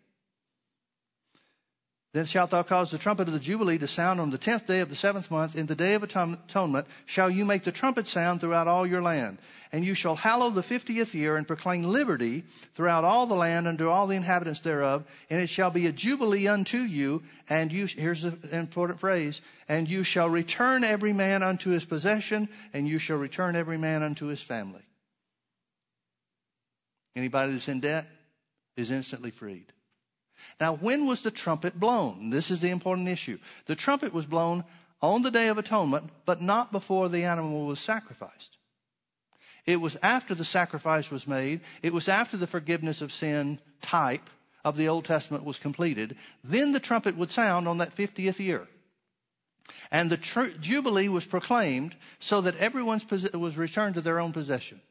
[2.14, 4.82] Then shalt thou cause the trumpet of the Jubilee to sound on the tenth day
[4.82, 5.56] of the seventh month.
[5.56, 9.38] In the day of atonement shall you make the trumpet sound throughout all your land.
[9.72, 12.44] And you shall hallow the fiftieth year and proclaim liberty
[12.76, 15.06] throughout all the land unto all the inhabitants thereof.
[15.30, 17.24] And it shall be a jubilee unto you.
[17.48, 22.50] And you, here's the important phrase, and you shall return every man unto his possession,
[22.74, 24.84] and you shall return every man unto his family.
[27.16, 28.08] Anybody that's in debt
[28.76, 29.72] is instantly freed.
[30.62, 32.30] Now, when was the trumpet blown?
[32.30, 33.40] This is the important issue.
[33.66, 34.64] The trumpet was blown
[35.02, 38.58] on the Day of Atonement, but not before the animal was sacrificed.
[39.66, 44.30] It was after the sacrifice was made, it was after the forgiveness of sin type
[44.64, 46.16] of the Old Testament was completed.
[46.44, 48.68] Then the trumpet would sound on that 50th year.
[49.90, 53.02] And the tr- Jubilee was proclaimed so that everyone
[53.34, 54.82] was returned to their own possession.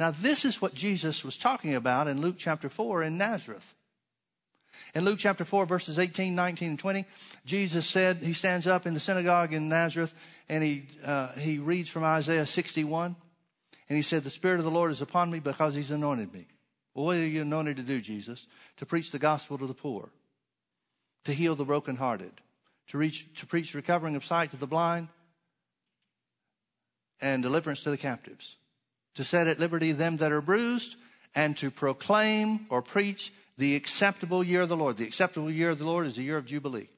[0.00, 3.74] Now, this is what Jesus was talking about in Luke chapter 4 in Nazareth.
[4.94, 7.04] In Luke chapter 4, verses 18, 19, and 20,
[7.44, 10.14] Jesus said, he stands up in the synagogue in Nazareth
[10.48, 13.14] and he, uh, he reads from Isaiah 61.
[13.88, 16.46] And he said, The Spirit of the Lord is upon me because he's anointed me.
[16.94, 18.46] Well, what are you anointed to do, Jesus?
[18.78, 20.10] To preach the gospel to the poor,
[21.24, 22.32] to heal the brokenhearted,
[22.88, 25.08] to, reach, to preach recovering of sight to the blind,
[27.20, 28.56] and deliverance to the captives,
[29.14, 30.96] to set at liberty them that are bruised,
[31.34, 34.96] and to proclaim or preach the acceptable year of the Lord.
[34.96, 36.88] The acceptable year of the Lord is the year of Jubilee.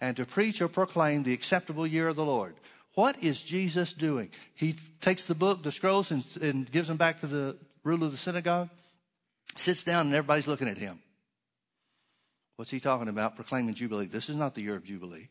[0.00, 2.56] And to preach or proclaim the acceptable year of the Lord.
[2.94, 4.30] What is Jesus doing?
[4.56, 8.12] He takes the book, the scrolls, and, and gives them back to the ruler of
[8.12, 8.70] the synagogue,
[9.54, 10.98] sits down, and everybody's looking at him.
[12.56, 13.36] What's he talking about?
[13.36, 14.06] Proclaiming Jubilee.
[14.06, 15.28] This is not the year of Jubilee.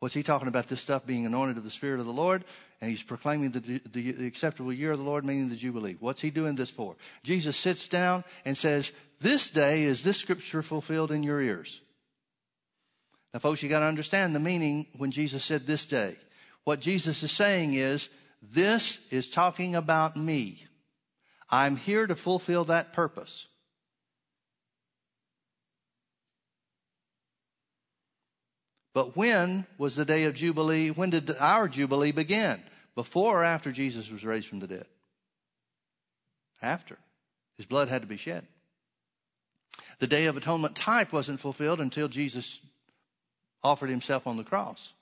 [0.00, 0.68] What's he talking about?
[0.68, 2.44] This stuff being anointed of the Spirit of the Lord,
[2.80, 5.96] and he's proclaiming the, the, the, acceptable year of the Lord, meaning the Jubilee.
[5.98, 6.96] What's he doing this for?
[7.24, 11.80] Jesus sits down and says, This day is this scripture fulfilled in your ears.
[13.34, 16.16] Now, folks, you got to understand the meaning when Jesus said this day.
[16.62, 18.08] What Jesus is saying is,
[18.40, 20.64] This is talking about me.
[21.50, 23.46] I'm here to fulfill that purpose.
[28.94, 30.90] But when was the day of Jubilee?
[30.90, 32.60] When did our Jubilee begin?
[32.94, 34.86] Before or after Jesus was raised from the dead?
[36.60, 36.98] After.
[37.56, 38.46] His blood had to be shed.
[40.00, 42.60] The Day of Atonement type wasn't fulfilled until Jesus
[43.62, 44.92] offered himself on the cross.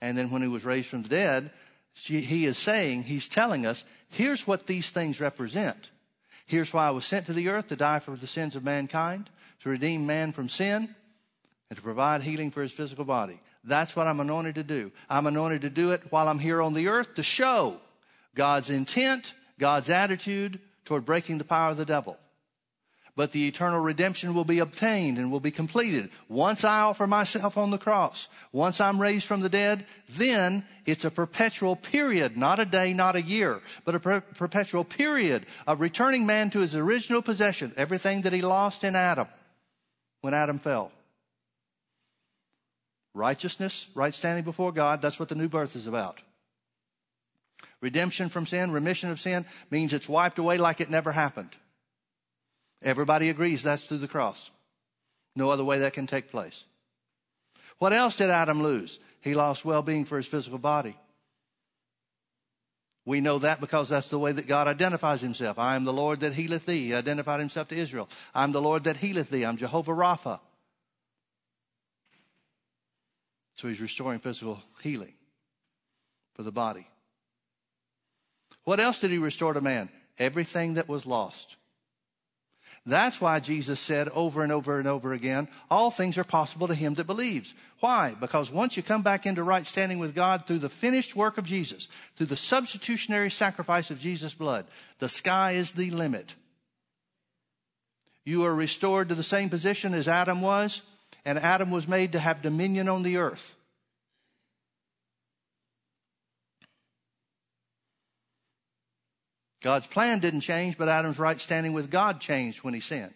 [0.00, 1.50] And then when he was raised from the dead,
[1.94, 5.90] he is saying, he's telling us, here's what these things represent.
[6.46, 9.28] Here's why I was sent to the earth to die for the sins of mankind,
[9.60, 10.94] to redeem man from sin,
[11.70, 13.40] and to provide healing for his physical body.
[13.64, 14.92] That's what I'm anointed to do.
[15.10, 17.78] I'm anointed to do it while I'm here on the earth to show
[18.34, 22.16] God's intent, God's attitude toward breaking the power of the devil.
[23.14, 26.10] But the eternal redemption will be obtained and will be completed.
[26.28, 31.04] Once I offer myself on the cross, once I'm raised from the dead, then it's
[31.04, 35.80] a perpetual period, not a day, not a year, but a per- perpetual period of
[35.80, 39.26] returning man to his original possession, everything that he lost in Adam
[40.20, 40.92] when Adam fell.
[43.14, 46.20] Righteousness, right standing before God, that's what the new birth is about.
[47.80, 51.50] Redemption from sin, remission of sin means it's wiped away like it never happened.
[52.82, 54.50] Everybody agrees that's through the cross.
[55.34, 56.64] No other way that can take place.
[57.78, 58.98] What else did Adam lose?
[59.20, 60.96] He lost well being for his physical body.
[63.04, 65.58] We know that because that's the way that God identifies himself.
[65.58, 66.88] I am the Lord that healeth thee.
[66.88, 68.08] He identified himself to Israel.
[68.34, 69.46] I'm the Lord that healeth thee.
[69.46, 70.40] I'm Jehovah Rapha.
[73.58, 75.14] So he's restoring physical healing
[76.34, 76.86] for the body.
[78.62, 79.88] What else did he restore to man?
[80.16, 81.56] Everything that was lost.
[82.86, 86.74] That's why Jesus said over and over and over again, all things are possible to
[86.74, 87.52] him that believes.
[87.80, 88.14] Why?
[88.18, 91.44] Because once you come back into right standing with God through the finished work of
[91.44, 94.66] Jesus, through the substitutionary sacrifice of Jesus' blood,
[95.00, 96.36] the sky is the limit.
[98.24, 100.82] You are restored to the same position as Adam was
[101.28, 103.54] and Adam was made to have dominion on the earth.
[109.60, 113.12] God's plan didn't change, but Adam's right standing with God changed when he sinned.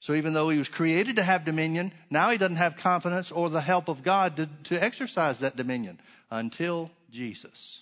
[0.00, 3.48] So even though he was created to have dominion, now he doesn't have confidence or
[3.48, 5.98] the help of God to, to exercise that dominion
[6.30, 7.80] until Jesus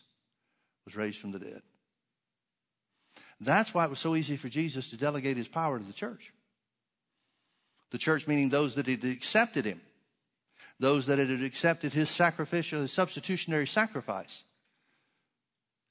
[0.85, 1.63] was raised from the dead.
[3.41, 6.33] That's why it was so easy for Jesus to delegate his power to the church.
[7.91, 9.81] The church meaning those that had accepted him,
[10.79, 14.43] those that had accepted his sacrificial, his substitutionary sacrifice.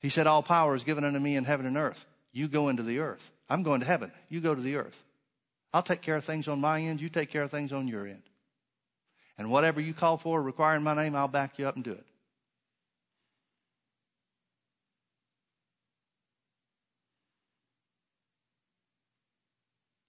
[0.01, 2.05] He said, All power is given unto me in heaven and earth.
[2.31, 3.31] You go into the earth.
[3.49, 4.11] I'm going to heaven.
[4.29, 5.01] You go to the earth.
[5.73, 7.01] I'll take care of things on my end.
[7.01, 8.23] You take care of things on your end.
[9.37, 12.05] And whatever you call for requiring my name, I'll back you up and do it.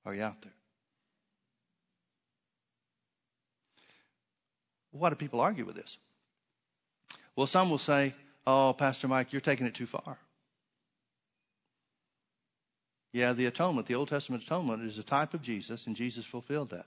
[0.05, 0.56] Are you out there?
[4.99, 5.97] Why do people argue with this?
[7.35, 8.15] Well, some will say,
[8.47, 10.19] oh, Pastor Mike, you're taking it too far.
[13.13, 16.71] Yeah, the atonement, the Old Testament atonement is a type of Jesus, and Jesus fulfilled
[16.71, 16.87] that.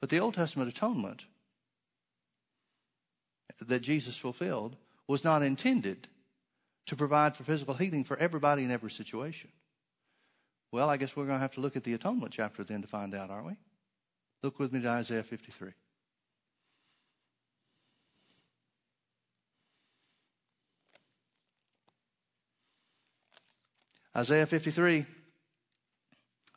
[0.00, 1.24] But the Old Testament atonement
[3.66, 4.76] that Jesus fulfilled
[5.08, 6.08] was not intended
[6.86, 9.50] to provide for physical healing for everybody in every situation.
[10.72, 12.88] Well, I guess we're going to have to look at the atonement chapter then to
[12.88, 13.56] find out, aren't we?
[14.42, 15.70] Look with me to Isaiah 53.
[24.16, 25.04] Isaiah 53.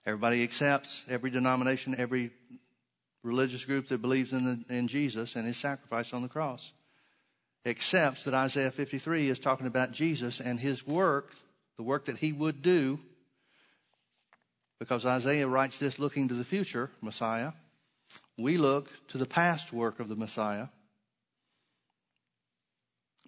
[0.05, 2.31] Everybody accepts, every denomination, every
[3.21, 6.71] religious group that believes in, the, in Jesus and his sacrifice on the cross
[7.65, 11.33] accepts that Isaiah 53 is talking about Jesus and his work,
[11.75, 12.99] the work that he would do,
[14.79, 17.51] because Isaiah writes this looking to the future Messiah.
[18.37, 20.67] We look to the past work of the Messiah.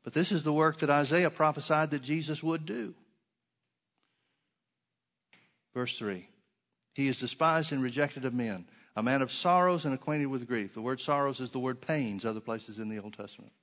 [0.04, 2.96] But this is the work that Isaiah prophesied that Jesus would do.
[5.74, 6.28] Verse 3
[6.94, 8.66] He is despised and rejected of men,
[8.96, 10.74] a man of sorrows and acquainted with grief.
[10.74, 13.54] The word sorrows is the word pains, other places in the Old Testament.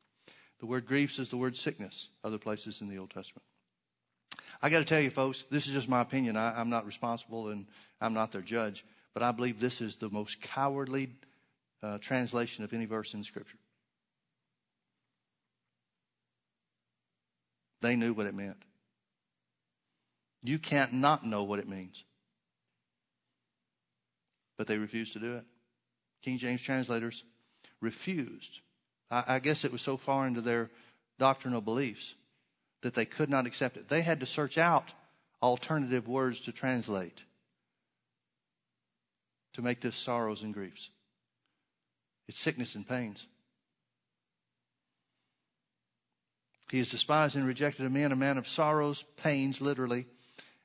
[0.60, 3.44] The word griefs is the word sickness, other places in the Old Testament.
[4.60, 6.36] I got to tell you, folks, this is just my opinion.
[6.36, 7.66] I, am not responsible and
[8.00, 8.84] I'm not their judge,
[9.14, 11.10] but I believe this is the most cowardly
[11.82, 13.58] uh, translation of any verse in Scripture.
[17.80, 18.56] They knew what it meant.
[20.42, 22.04] You can't not know what it means.
[24.56, 25.44] But they refused to do it.
[26.22, 27.24] King James translators
[27.80, 28.60] refused.
[29.10, 30.70] I, I guess it was so far into their
[31.18, 32.14] doctrinal beliefs
[32.82, 33.88] that they could not accept it.
[33.88, 34.92] They had to search out
[35.42, 37.20] alternative words to translate
[39.54, 40.90] to make this sorrows and griefs.
[42.28, 43.26] It's sickness and pains.
[46.70, 50.06] He is despised and rejected of men, a man of sorrows, pains, literally,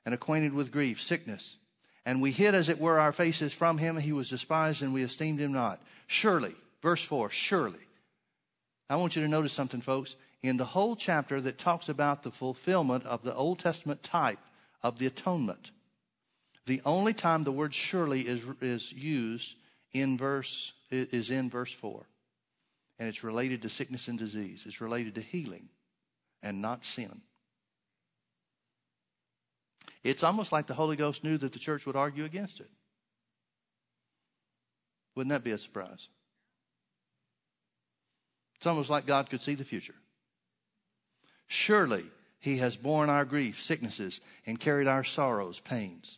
[0.06, 1.58] and acquainted with grief, sickness.
[2.06, 3.97] And we hid, as it were, our faces from him.
[3.97, 5.82] He was despised, and we esteemed him not.
[6.08, 7.80] Surely, verse 4, surely.
[8.89, 10.16] I want you to notice something, folks.
[10.41, 14.39] In the whole chapter that talks about the fulfillment of the Old Testament type
[14.82, 15.72] of the atonement,
[16.66, 19.56] the only time the word surely is, is used
[19.93, 22.06] in verse is in verse 4.
[22.99, 24.64] And it's related to sickness and disease.
[24.66, 25.70] It's related to healing
[26.41, 27.22] and not sin.
[30.04, 32.70] It's almost like the Holy Ghost knew that the church would argue against it.
[35.16, 36.08] Wouldn't that be a surprise?
[38.56, 39.96] It's almost like God could see the future.
[41.48, 42.06] Surely
[42.40, 46.18] he has borne our grief, sicknesses, and carried our sorrows, pains.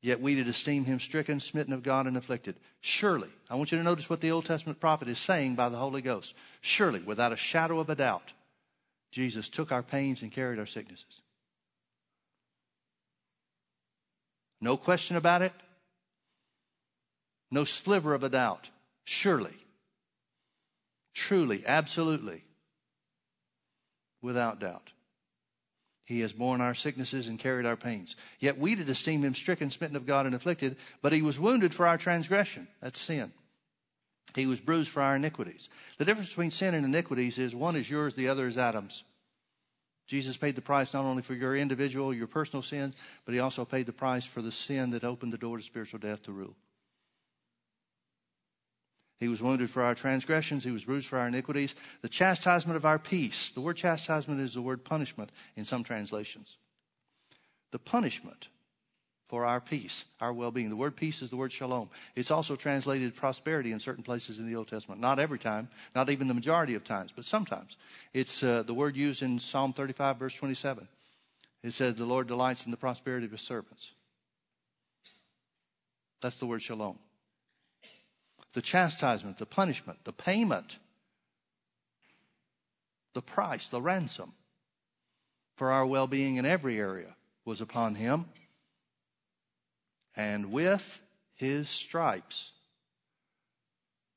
[0.00, 2.56] Yet we did esteem him stricken, smitten of God, and afflicted.
[2.80, 5.76] Surely, I want you to notice what the Old Testament prophet is saying by the
[5.76, 6.34] Holy Ghost.
[6.60, 8.32] Surely, without a shadow of a doubt,
[9.10, 11.22] Jesus took our pains and carried our sicknesses.
[14.60, 15.52] No question about it.
[17.50, 18.70] No sliver of a doubt.
[19.04, 19.54] Surely.
[21.14, 22.42] Truly, absolutely.
[24.22, 24.90] Without doubt.
[26.04, 28.14] He has borne our sicknesses and carried our pains.
[28.38, 31.74] Yet we did esteem him stricken, smitten of God, and afflicted, but he was wounded
[31.74, 32.68] for our transgression.
[32.80, 33.32] That's sin.
[34.36, 35.68] He was bruised for our iniquities.
[35.98, 39.02] The difference between sin and iniquities is one is yours, the other is Adam's.
[40.06, 43.64] Jesus paid the price not only for your individual, your personal sins, but he also
[43.64, 46.54] paid the price for the sin that opened the door to spiritual death to rule.
[49.18, 50.62] He was wounded for our transgressions.
[50.62, 51.74] He was bruised for our iniquities.
[52.02, 53.50] The chastisement of our peace.
[53.50, 56.56] The word chastisement is the word punishment in some translations.
[57.72, 58.48] The punishment
[59.28, 60.70] for our peace, our well being.
[60.70, 61.90] The word peace is the word shalom.
[62.14, 65.00] It's also translated prosperity in certain places in the Old Testament.
[65.00, 67.76] Not every time, not even the majority of times, but sometimes.
[68.14, 70.86] It's uh, the word used in Psalm 35, verse 27.
[71.62, 73.92] It says, The Lord delights in the prosperity of his servants.
[76.20, 76.98] That's the word shalom
[78.56, 80.78] the chastisement, the punishment, the payment,
[83.12, 84.32] the price, the ransom
[85.56, 87.14] for our well being in every area
[87.44, 88.24] was upon him.
[90.16, 91.00] And with
[91.34, 92.52] his stripes,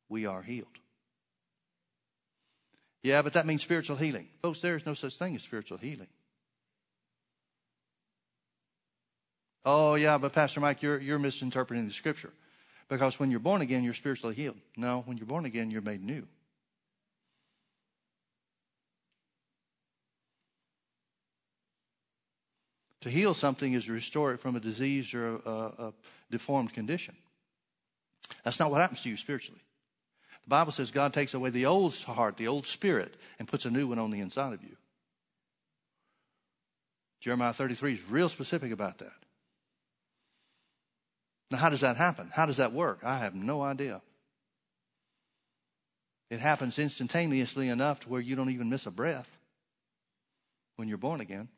[0.08, 0.68] we are healed.
[3.04, 4.28] Yeah, but that means spiritual healing.
[4.42, 6.08] Folks, there is no such thing as spiritual healing.
[9.66, 12.32] Oh, yeah, but Pastor Mike, you're, you're misinterpreting the scripture.
[12.88, 14.58] Because when you're born again, you're spiritually healed.
[14.76, 16.28] No, when you're born again, you're made new.
[23.02, 25.94] To heal something is to restore it from a disease or a, a,
[26.30, 27.16] deformed condition.
[28.44, 29.62] That's not what happens to you spiritually.
[30.44, 33.72] The Bible says God takes away the old heart, the old spirit, and puts a
[33.72, 34.76] new one on the inside of you.
[37.22, 39.14] Jeremiah 33 is real specific about that.
[41.52, 42.30] Now, how does that happen?
[42.34, 43.00] How does that work?
[43.04, 44.02] I have no idea.
[46.30, 49.28] It happens instantaneously enough to where you don't even miss a breath
[50.76, 51.50] when you're born again.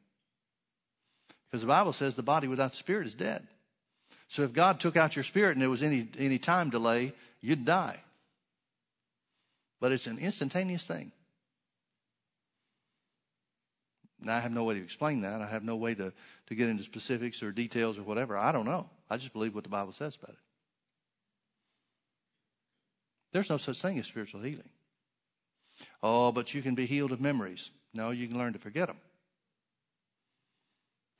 [1.51, 3.45] Because the Bible says the body without the spirit is dead.
[4.29, 7.65] So if God took out your spirit and there was any, any time delay, you'd
[7.65, 7.99] die.
[9.81, 11.11] But it's an instantaneous thing.
[14.21, 15.41] Now, I have no way to explain that.
[15.41, 16.13] I have no way to,
[16.47, 18.37] to get into specifics or details or whatever.
[18.37, 18.87] I don't know.
[19.09, 20.41] I just believe what the Bible says about it.
[23.33, 24.69] There's no such thing as spiritual healing.
[26.03, 27.71] Oh, but you can be healed of memories.
[27.93, 28.97] No, you can learn to forget them.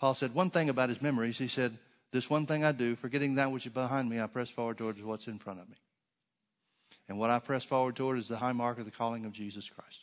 [0.02, 1.38] Paul said one thing about his memories.
[1.38, 1.78] He said,
[2.12, 4.99] This one thing I do, forgetting that which is behind me, I press forward towards
[4.99, 5.76] what's in front of me.
[7.08, 9.70] And what I press forward toward is the high mark of the calling of Jesus
[9.70, 9.99] Christ.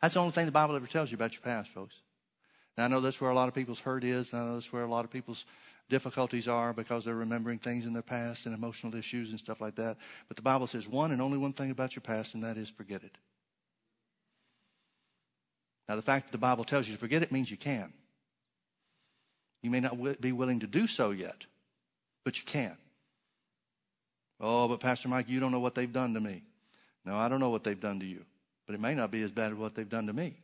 [0.00, 1.94] That's the only thing the Bible ever tells you about your past, folks.
[2.78, 4.72] Now, I know that's where a lot of people's hurt is, and I know that's
[4.72, 5.44] where a lot of people's
[5.90, 9.74] difficulties are because they're remembering things in their past and emotional issues and stuff like
[9.74, 9.98] that.
[10.28, 12.70] But the Bible says one and only one thing about your past, and that is
[12.70, 13.18] forget it.
[15.86, 17.92] Now, the fact that the Bible tells you to forget it means you can.
[19.66, 21.44] You may not be willing to do so yet,
[22.24, 22.76] but you can.
[24.38, 26.44] Oh, but Pastor Mike, you don't know what they've done to me.
[27.04, 28.24] No, I don't know what they've done to you,
[28.64, 30.36] but it may not be as bad as what they've done to me.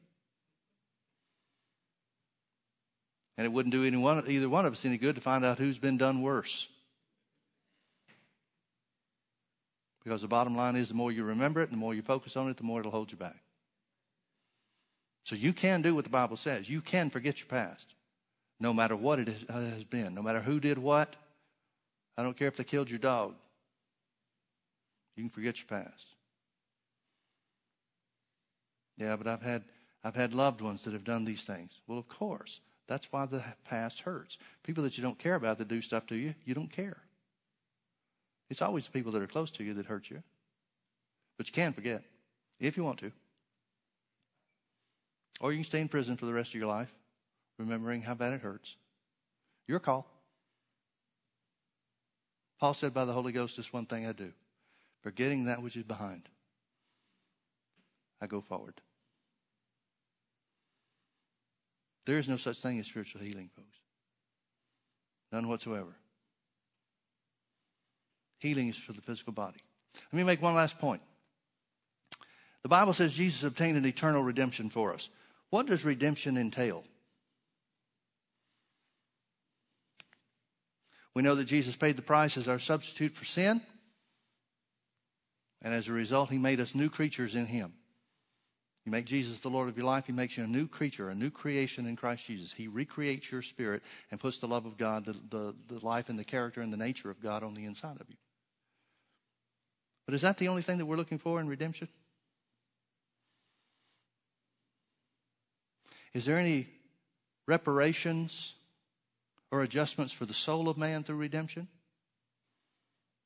[3.39, 5.99] And it wouldn't do either one of us any good to find out who's been
[5.99, 6.67] done worse.
[10.03, 12.51] Because the bottom line is the more you remember it, the more you focus on
[12.51, 13.41] it, the more it'll hold you back.
[15.23, 16.69] So you can do what the Bible says.
[16.69, 17.95] You can forget your past,
[18.63, 21.17] no matter what it uh, has been, no matter who did what.
[22.17, 23.35] I don't care if they killed your dog.
[25.17, 26.07] You can forget your past.
[28.97, 29.65] Yeah, but I've had
[30.05, 31.73] I've had loved ones that have done these things.
[31.87, 32.61] Well, of course.
[32.89, 34.39] That's why the past hurts.
[34.65, 36.99] People that you don't care about that do stuff to you, you don't care.
[38.51, 40.23] It's always the people that are close to you that hurt you.
[41.39, 42.03] But you can forget.
[42.61, 43.13] if you want to.
[45.41, 46.93] Or you can stay in prison for the rest of your life,
[47.63, 48.77] remembering how bad it hurts.
[49.67, 50.07] Your call.
[52.61, 54.33] Paul said, by the Holy Ghost, this one thing I do
[55.03, 56.29] forgetting that which is behind,
[58.21, 58.75] I go forward.
[62.07, 63.79] There is no such thing as spiritual healing, folks.
[65.33, 65.97] None whatsoever.
[68.39, 69.61] Healing is for the physical body.
[70.13, 71.03] Let me make one last point.
[72.63, 75.09] The Bible says Jesus obtained an eternal redemption for us.
[75.51, 76.85] What does redemption entail?
[81.15, 83.61] We know that Jesus paid the price as our substitute for sin.
[85.61, 87.75] And as a result, he made us new creatures in him.
[88.85, 91.15] You make Jesus the Lord of your life, he makes you a new creature, a
[91.15, 92.53] new creation in Christ Jesus.
[92.53, 96.19] He recreates your spirit and puts the love of God, the, the, the life and
[96.19, 98.17] the character and the nature of God on the inside of you.
[100.05, 101.87] But is that the only thing that we're looking for in redemption?
[106.13, 106.67] Is there any
[107.47, 108.55] reparations
[109.53, 111.69] or adjustments for the soul of man through redemption?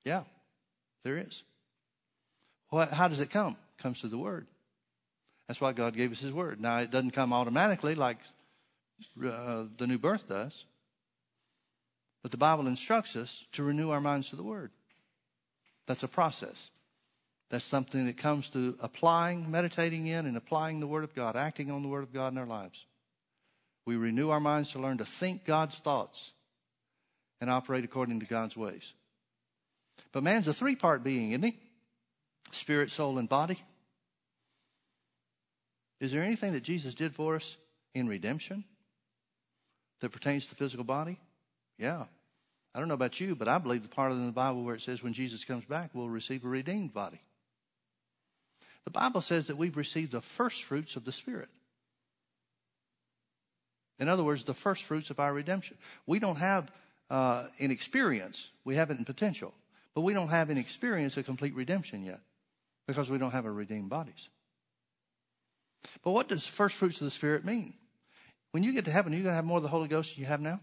[0.04, 0.24] Yeah,
[1.04, 1.42] there is.
[2.68, 3.52] What, how does it come?
[3.52, 4.46] It comes through the Word.
[5.46, 6.60] That's why God gave us His Word.
[6.60, 8.18] Now, it doesn't come automatically like
[9.24, 10.64] uh, the new birth does,
[12.22, 14.72] but the Bible instructs us to renew our minds to the Word.
[15.86, 16.70] That's a process.
[17.50, 21.70] That's something that comes to applying, meditating in, and applying the Word of God, acting
[21.70, 22.84] on the Word of God in our lives.
[23.86, 26.32] We renew our minds to learn to think God's thoughts
[27.40, 28.92] and operate according to God's ways.
[30.12, 31.58] But man's a three part being, isn't he?
[32.50, 33.62] Spirit, soul, and body.
[36.00, 37.56] Is there anything that Jesus did for us
[37.94, 38.64] in redemption
[40.00, 41.18] that pertains to the physical body?
[41.78, 42.04] Yeah.
[42.74, 44.82] I don't know about you, but I believe the part of the Bible where it
[44.82, 47.20] says when Jesus comes back, we'll receive a redeemed body.
[48.84, 51.48] The Bible says that we've received the first fruits of the Spirit.
[53.98, 55.76] In other words, the first fruits of our redemption.
[56.06, 56.70] We don't have
[57.08, 59.54] uh, in experience, we have it in potential,
[59.94, 62.20] but we don't have in experience a complete redemption yet
[62.86, 64.28] because we don't have our redeemed bodies.
[66.02, 67.74] But what does first fruits of the Spirit mean?
[68.50, 70.14] When you get to heaven, are you going to have more of the Holy Ghost
[70.14, 70.60] than you have now?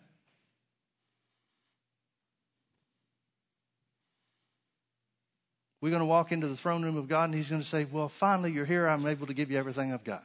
[5.80, 7.86] We're going to walk into the throne room of God and He's going to say,
[7.86, 8.88] Well, finally you're here.
[8.88, 10.24] I'm able to give you everything I've got.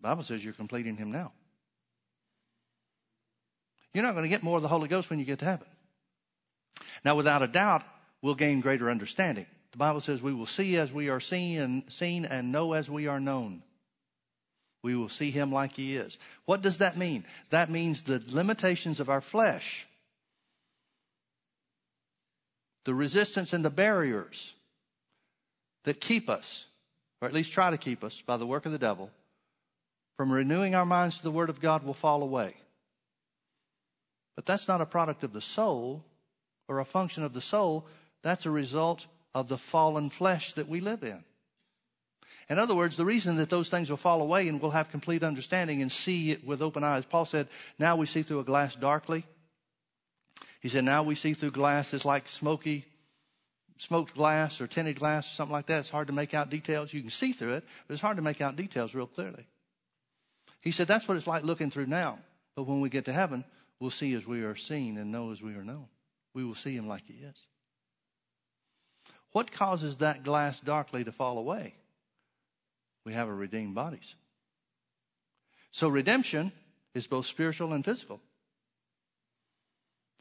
[0.00, 1.32] The Bible says you're completing Him now.
[3.96, 5.66] You're not going to get more of the Holy Ghost when you get to heaven.
[7.02, 7.82] Now, without a doubt,
[8.20, 9.46] we'll gain greater understanding.
[9.72, 12.90] The Bible says we will see as we are seen and seen and know as
[12.90, 13.62] we are known.
[14.82, 16.18] We will see him like he is.
[16.44, 17.24] What does that mean?
[17.48, 19.86] That means the limitations of our flesh,
[22.84, 24.52] the resistance and the barriers
[25.84, 26.66] that keep us,
[27.22, 29.10] or at least try to keep us by the work of the devil,
[30.18, 32.56] from renewing our minds to the Word of God will fall away.
[34.36, 36.04] But that's not a product of the soul
[36.68, 37.86] or a function of the soul.
[38.22, 41.24] That's a result of the fallen flesh that we live in.
[42.48, 45.24] In other words, the reason that those things will fall away and we'll have complete
[45.24, 47.04] understanding and see it with open eyes.
[47.04, 49.24] Paul said, now we see through a glass darkly.
[50.60, 52.84] He said, now we see through glass that's like smoky,
[53.78, 55.80] smoked glass or tinted glass or something like that.
[55.80, 56.92] It's hard to make out details.
[56.92, 59.46] You can see through it, but it's hard to make out details real clearly.
[60.60, 62.18] He said, that's what it's like looking through now.
[62.54, 63.44] But when we get to heaven,
[63.78, 65.86] We'll see as we are seen and know as we are known.
[66.34, 67.36] We will see him like he is.
[69.32, 71.74] What causes that glass darkly to fall away?
[73.04, 74.14] We have our redeemed bodies.
[75.70, 76.52] So redemption
[76.94, 78.20] is both spiritual and physical.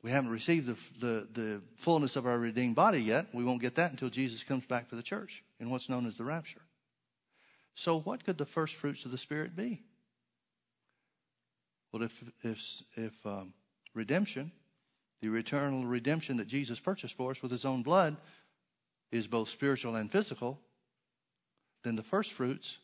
[0.04, 3.28] We haven't received the, the, the, fullness of our redeemed body yet.
[3.34, 6.16] We won't get that until Jesus comes back for the church in what's known as
[6.16, 6.62] the rapture.
[7.74, 9.82] So, what could the first fruits of the Spirit be?
[11.96, 13.54] Well, if, if, if um,
[13.94, 14.52] redemption,
[15.22, 18.18] the eternal redemption that Jesus purchased for us with his own blood,
[19.14, 20.60] is both spiritual and physical,
[21.86, 22.80] then the first fruits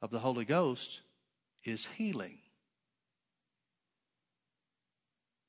[0.00, 1.02] of the Holy Ghost
[1.64, 2.38] is healing.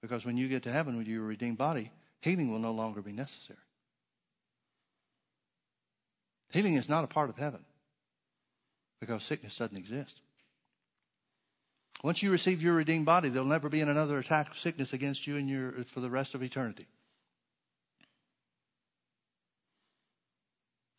[0.02, 3.14] Because when you get to heaven with your redeemed body, healing will no longer be
[3.14, 3.58] necessary.
[6.50, 7.64] Healing is not a part of heaven
[9.00, 10.20] because sickness doesn't exist.
[12.04, 15.38] Once you receive your redeemed body, there'll never be another attack of sickness against you
[15.38, 16.86] your, for the rest of eternity.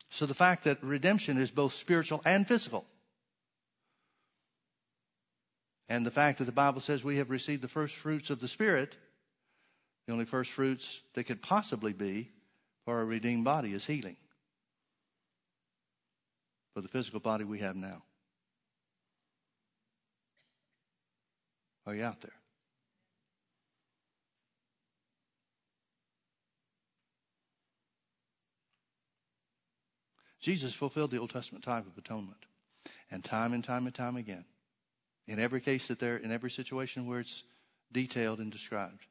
[0.09, 2.87] So the fact that redemption is both spiritual and physical,
[5.89, 8.49] and the fact that the Bible says we have received the first fruits of the
[8.49, 8.97] Spirit,
[10.07, 12.31] the only first fruits that could possibly be
[12.87, 14.17] for a redeemed body is healing.
[16.75, 18.03] for the physical body we have now.
[21.87, 22.33] Oh, Are you out there?
[30.41, 32.45] Jesus fulfilled the Old Testament type of atonement.
[33.11, 34.45] And time and time and time again,
[35.27, 37.45] in every case that there, in every situation where it's
[37.93, 39.07] detailed and described,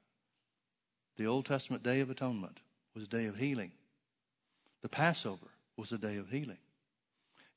[1.17, 2.59] the Old Testament Day of Atonement
[2.93, 3.71] was a day of healing.
[4.83, 6.57] The Passover was a day of healing.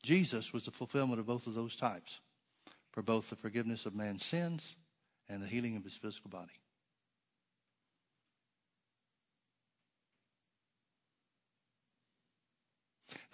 [0.03, 2.21] Jesus was the fulfillment of both of those types
[2.93, 4.77] for both the forgiveness of man's sins
[5.29, 6.53] and the healing of his physical body.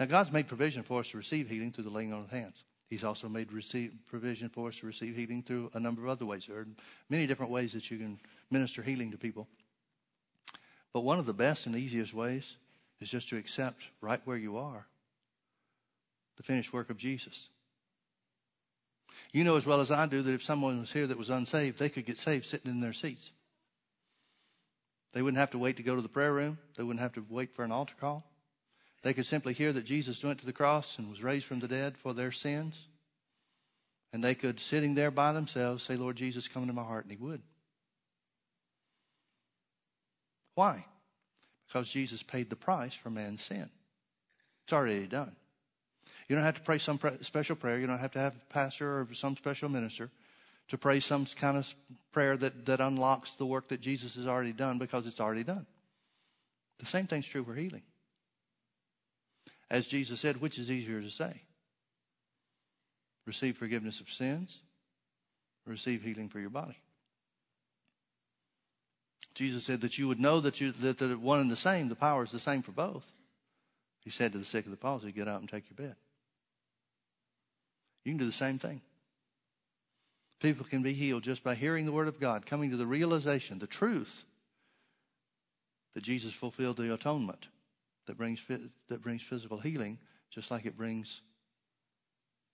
[0.01, 2.65] Now, God's made provision for us to receive healing through the laying on of hands.
[2.89, 6.27] He's also made receive, provision for us to receive healing through a number of other
[6.27, 6.47] ways.
[6.47, 6.67] There are
[7.09, 8.19] many different ways that you can
[8.51, 9.47] minister healing to people.
[10.93, 12.57] But one of the best and easiest ways
[13.01, 14.87] is just to accept right where you are
[16.37, 17.49] the finished work of Jesus.
[19.33, 21.79] You know as well as I do that if someone was here that was unsaved,
[21.79, 23.31] they could get saved sitting in their seats.
[25.15, 26.59] They wouldn't have to wait to go to the prayer room.
[26.77, 28.25] They wouldn't have to wait for an altar call.
[29.03, 31.69] They could simply hear that Jesus went to the cross and was raised from the
[31.69, 32.89] dead for their sins.
[34.13, 37.05] And they could, sitting there by themselves, say, Lord Jesus, come into my heart.
[37.05, 37.43] And he would.
[40.55, 40.85] Why?
[41.67, 43.71] Because Jesus paid the price for man's sin.
[44.65, 45.35] It's already done.
[46.33, 47.79] You don't have to pray some special prayer.
[47.79, 50.09] You don't have to have a pastor or some special minister
[50.69, 51.75] to pray some kind of
[52.11, 55.67] prayer that, that unlocks the work that Jesus has already done because it's already done.
[56.79, 57.83] The same thing's true for healing.
[59.71, 61.43] As Jesus said, which is easier to say?
[63.27, 64.57] Receive forgiveness of sins,
[65.67, 66.79] receive healing for your body.
[69.35, 71.95] Jesus said that you would know that you that the one and the same, the
[71.95, 73.13] power is the same for both.
[74.01, 75.97] He said to the sick of the palsy, get up and take your bed.
[78.05, 78.81] You can do the same thing.
[80.41, 83.59] People can be healed just by hearing the word of God, coming to the realization,
[83.59, 84.25] the truth
[85.95, 87.47] that Jesus fulfilled the atonement
[88.07, 88.43] that brings,
[88.89, 89.99] that brings physical healing,
[90.31, 91.21] just like it brings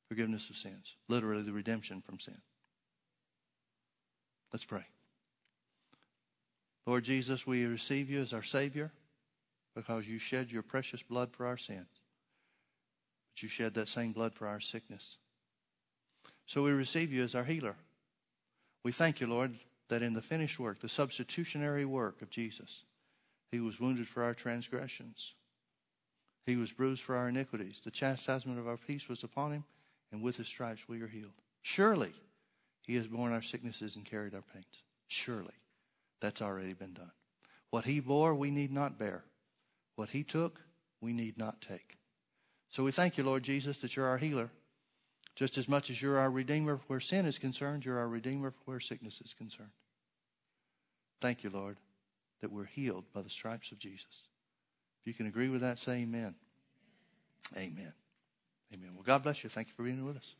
[0.09, 2.39] forgiveness of sins, literally the redemption from sin.
[4.53, 4.85] Let's pray.
[6.87, 8.91] Lord Jesus, we receive you as our Savior
[9.75, 11.87] because you shed your precious blood for our sins.
[13.35, 15.17] But you shed that same blood for our sickness.
[16.49, 17.77] So we receive you as our healer.
[18.83, 19.55] We thank you, Lord,
[19.91, 22.85] that in the finished work, the substitutionary work of Jesus,
[23.53, 25.35] he was wounded for our transgressions.
[26.47, 27.83] He was bruised for our iniquities.
[27.85, 29.65] The chastisement of our peace was upon him,
[30.11, 31.33] and with his stripes we are healed.
[31.61, 32.13] Surely
[32.83, 34.65] he has borne our sicknesses and carried our pains.
[35.07, 35.55] Surely
[36.21, 37.13] that's already been done.
[37.71, 39.23] What he bore, we need not bear.
[39.97, 40.63] What he took,
[41.03, 41.99] we need not take.
[42.71, 44.51] So we thank you, Lord Jesus, that you're our healer.
[45.39, 48.81] Just as much as you're our Redeemer where sin is concerned, you're our Redeemer where
[48.81, 49.71] sickness is concerned.
[51.21, 51.77] Thank you, Lord,
[52.41, 54.25] that we're healed by the stripes of Jesus.
[55.01, 56.35] If you can agree with that, say amen.
[57.57, 57.93] Amen.
[58.75, 58.91] Amen.
[58.95, 59.49] Well, God bless you.
[59.49, 60.35] Thank you for being with us.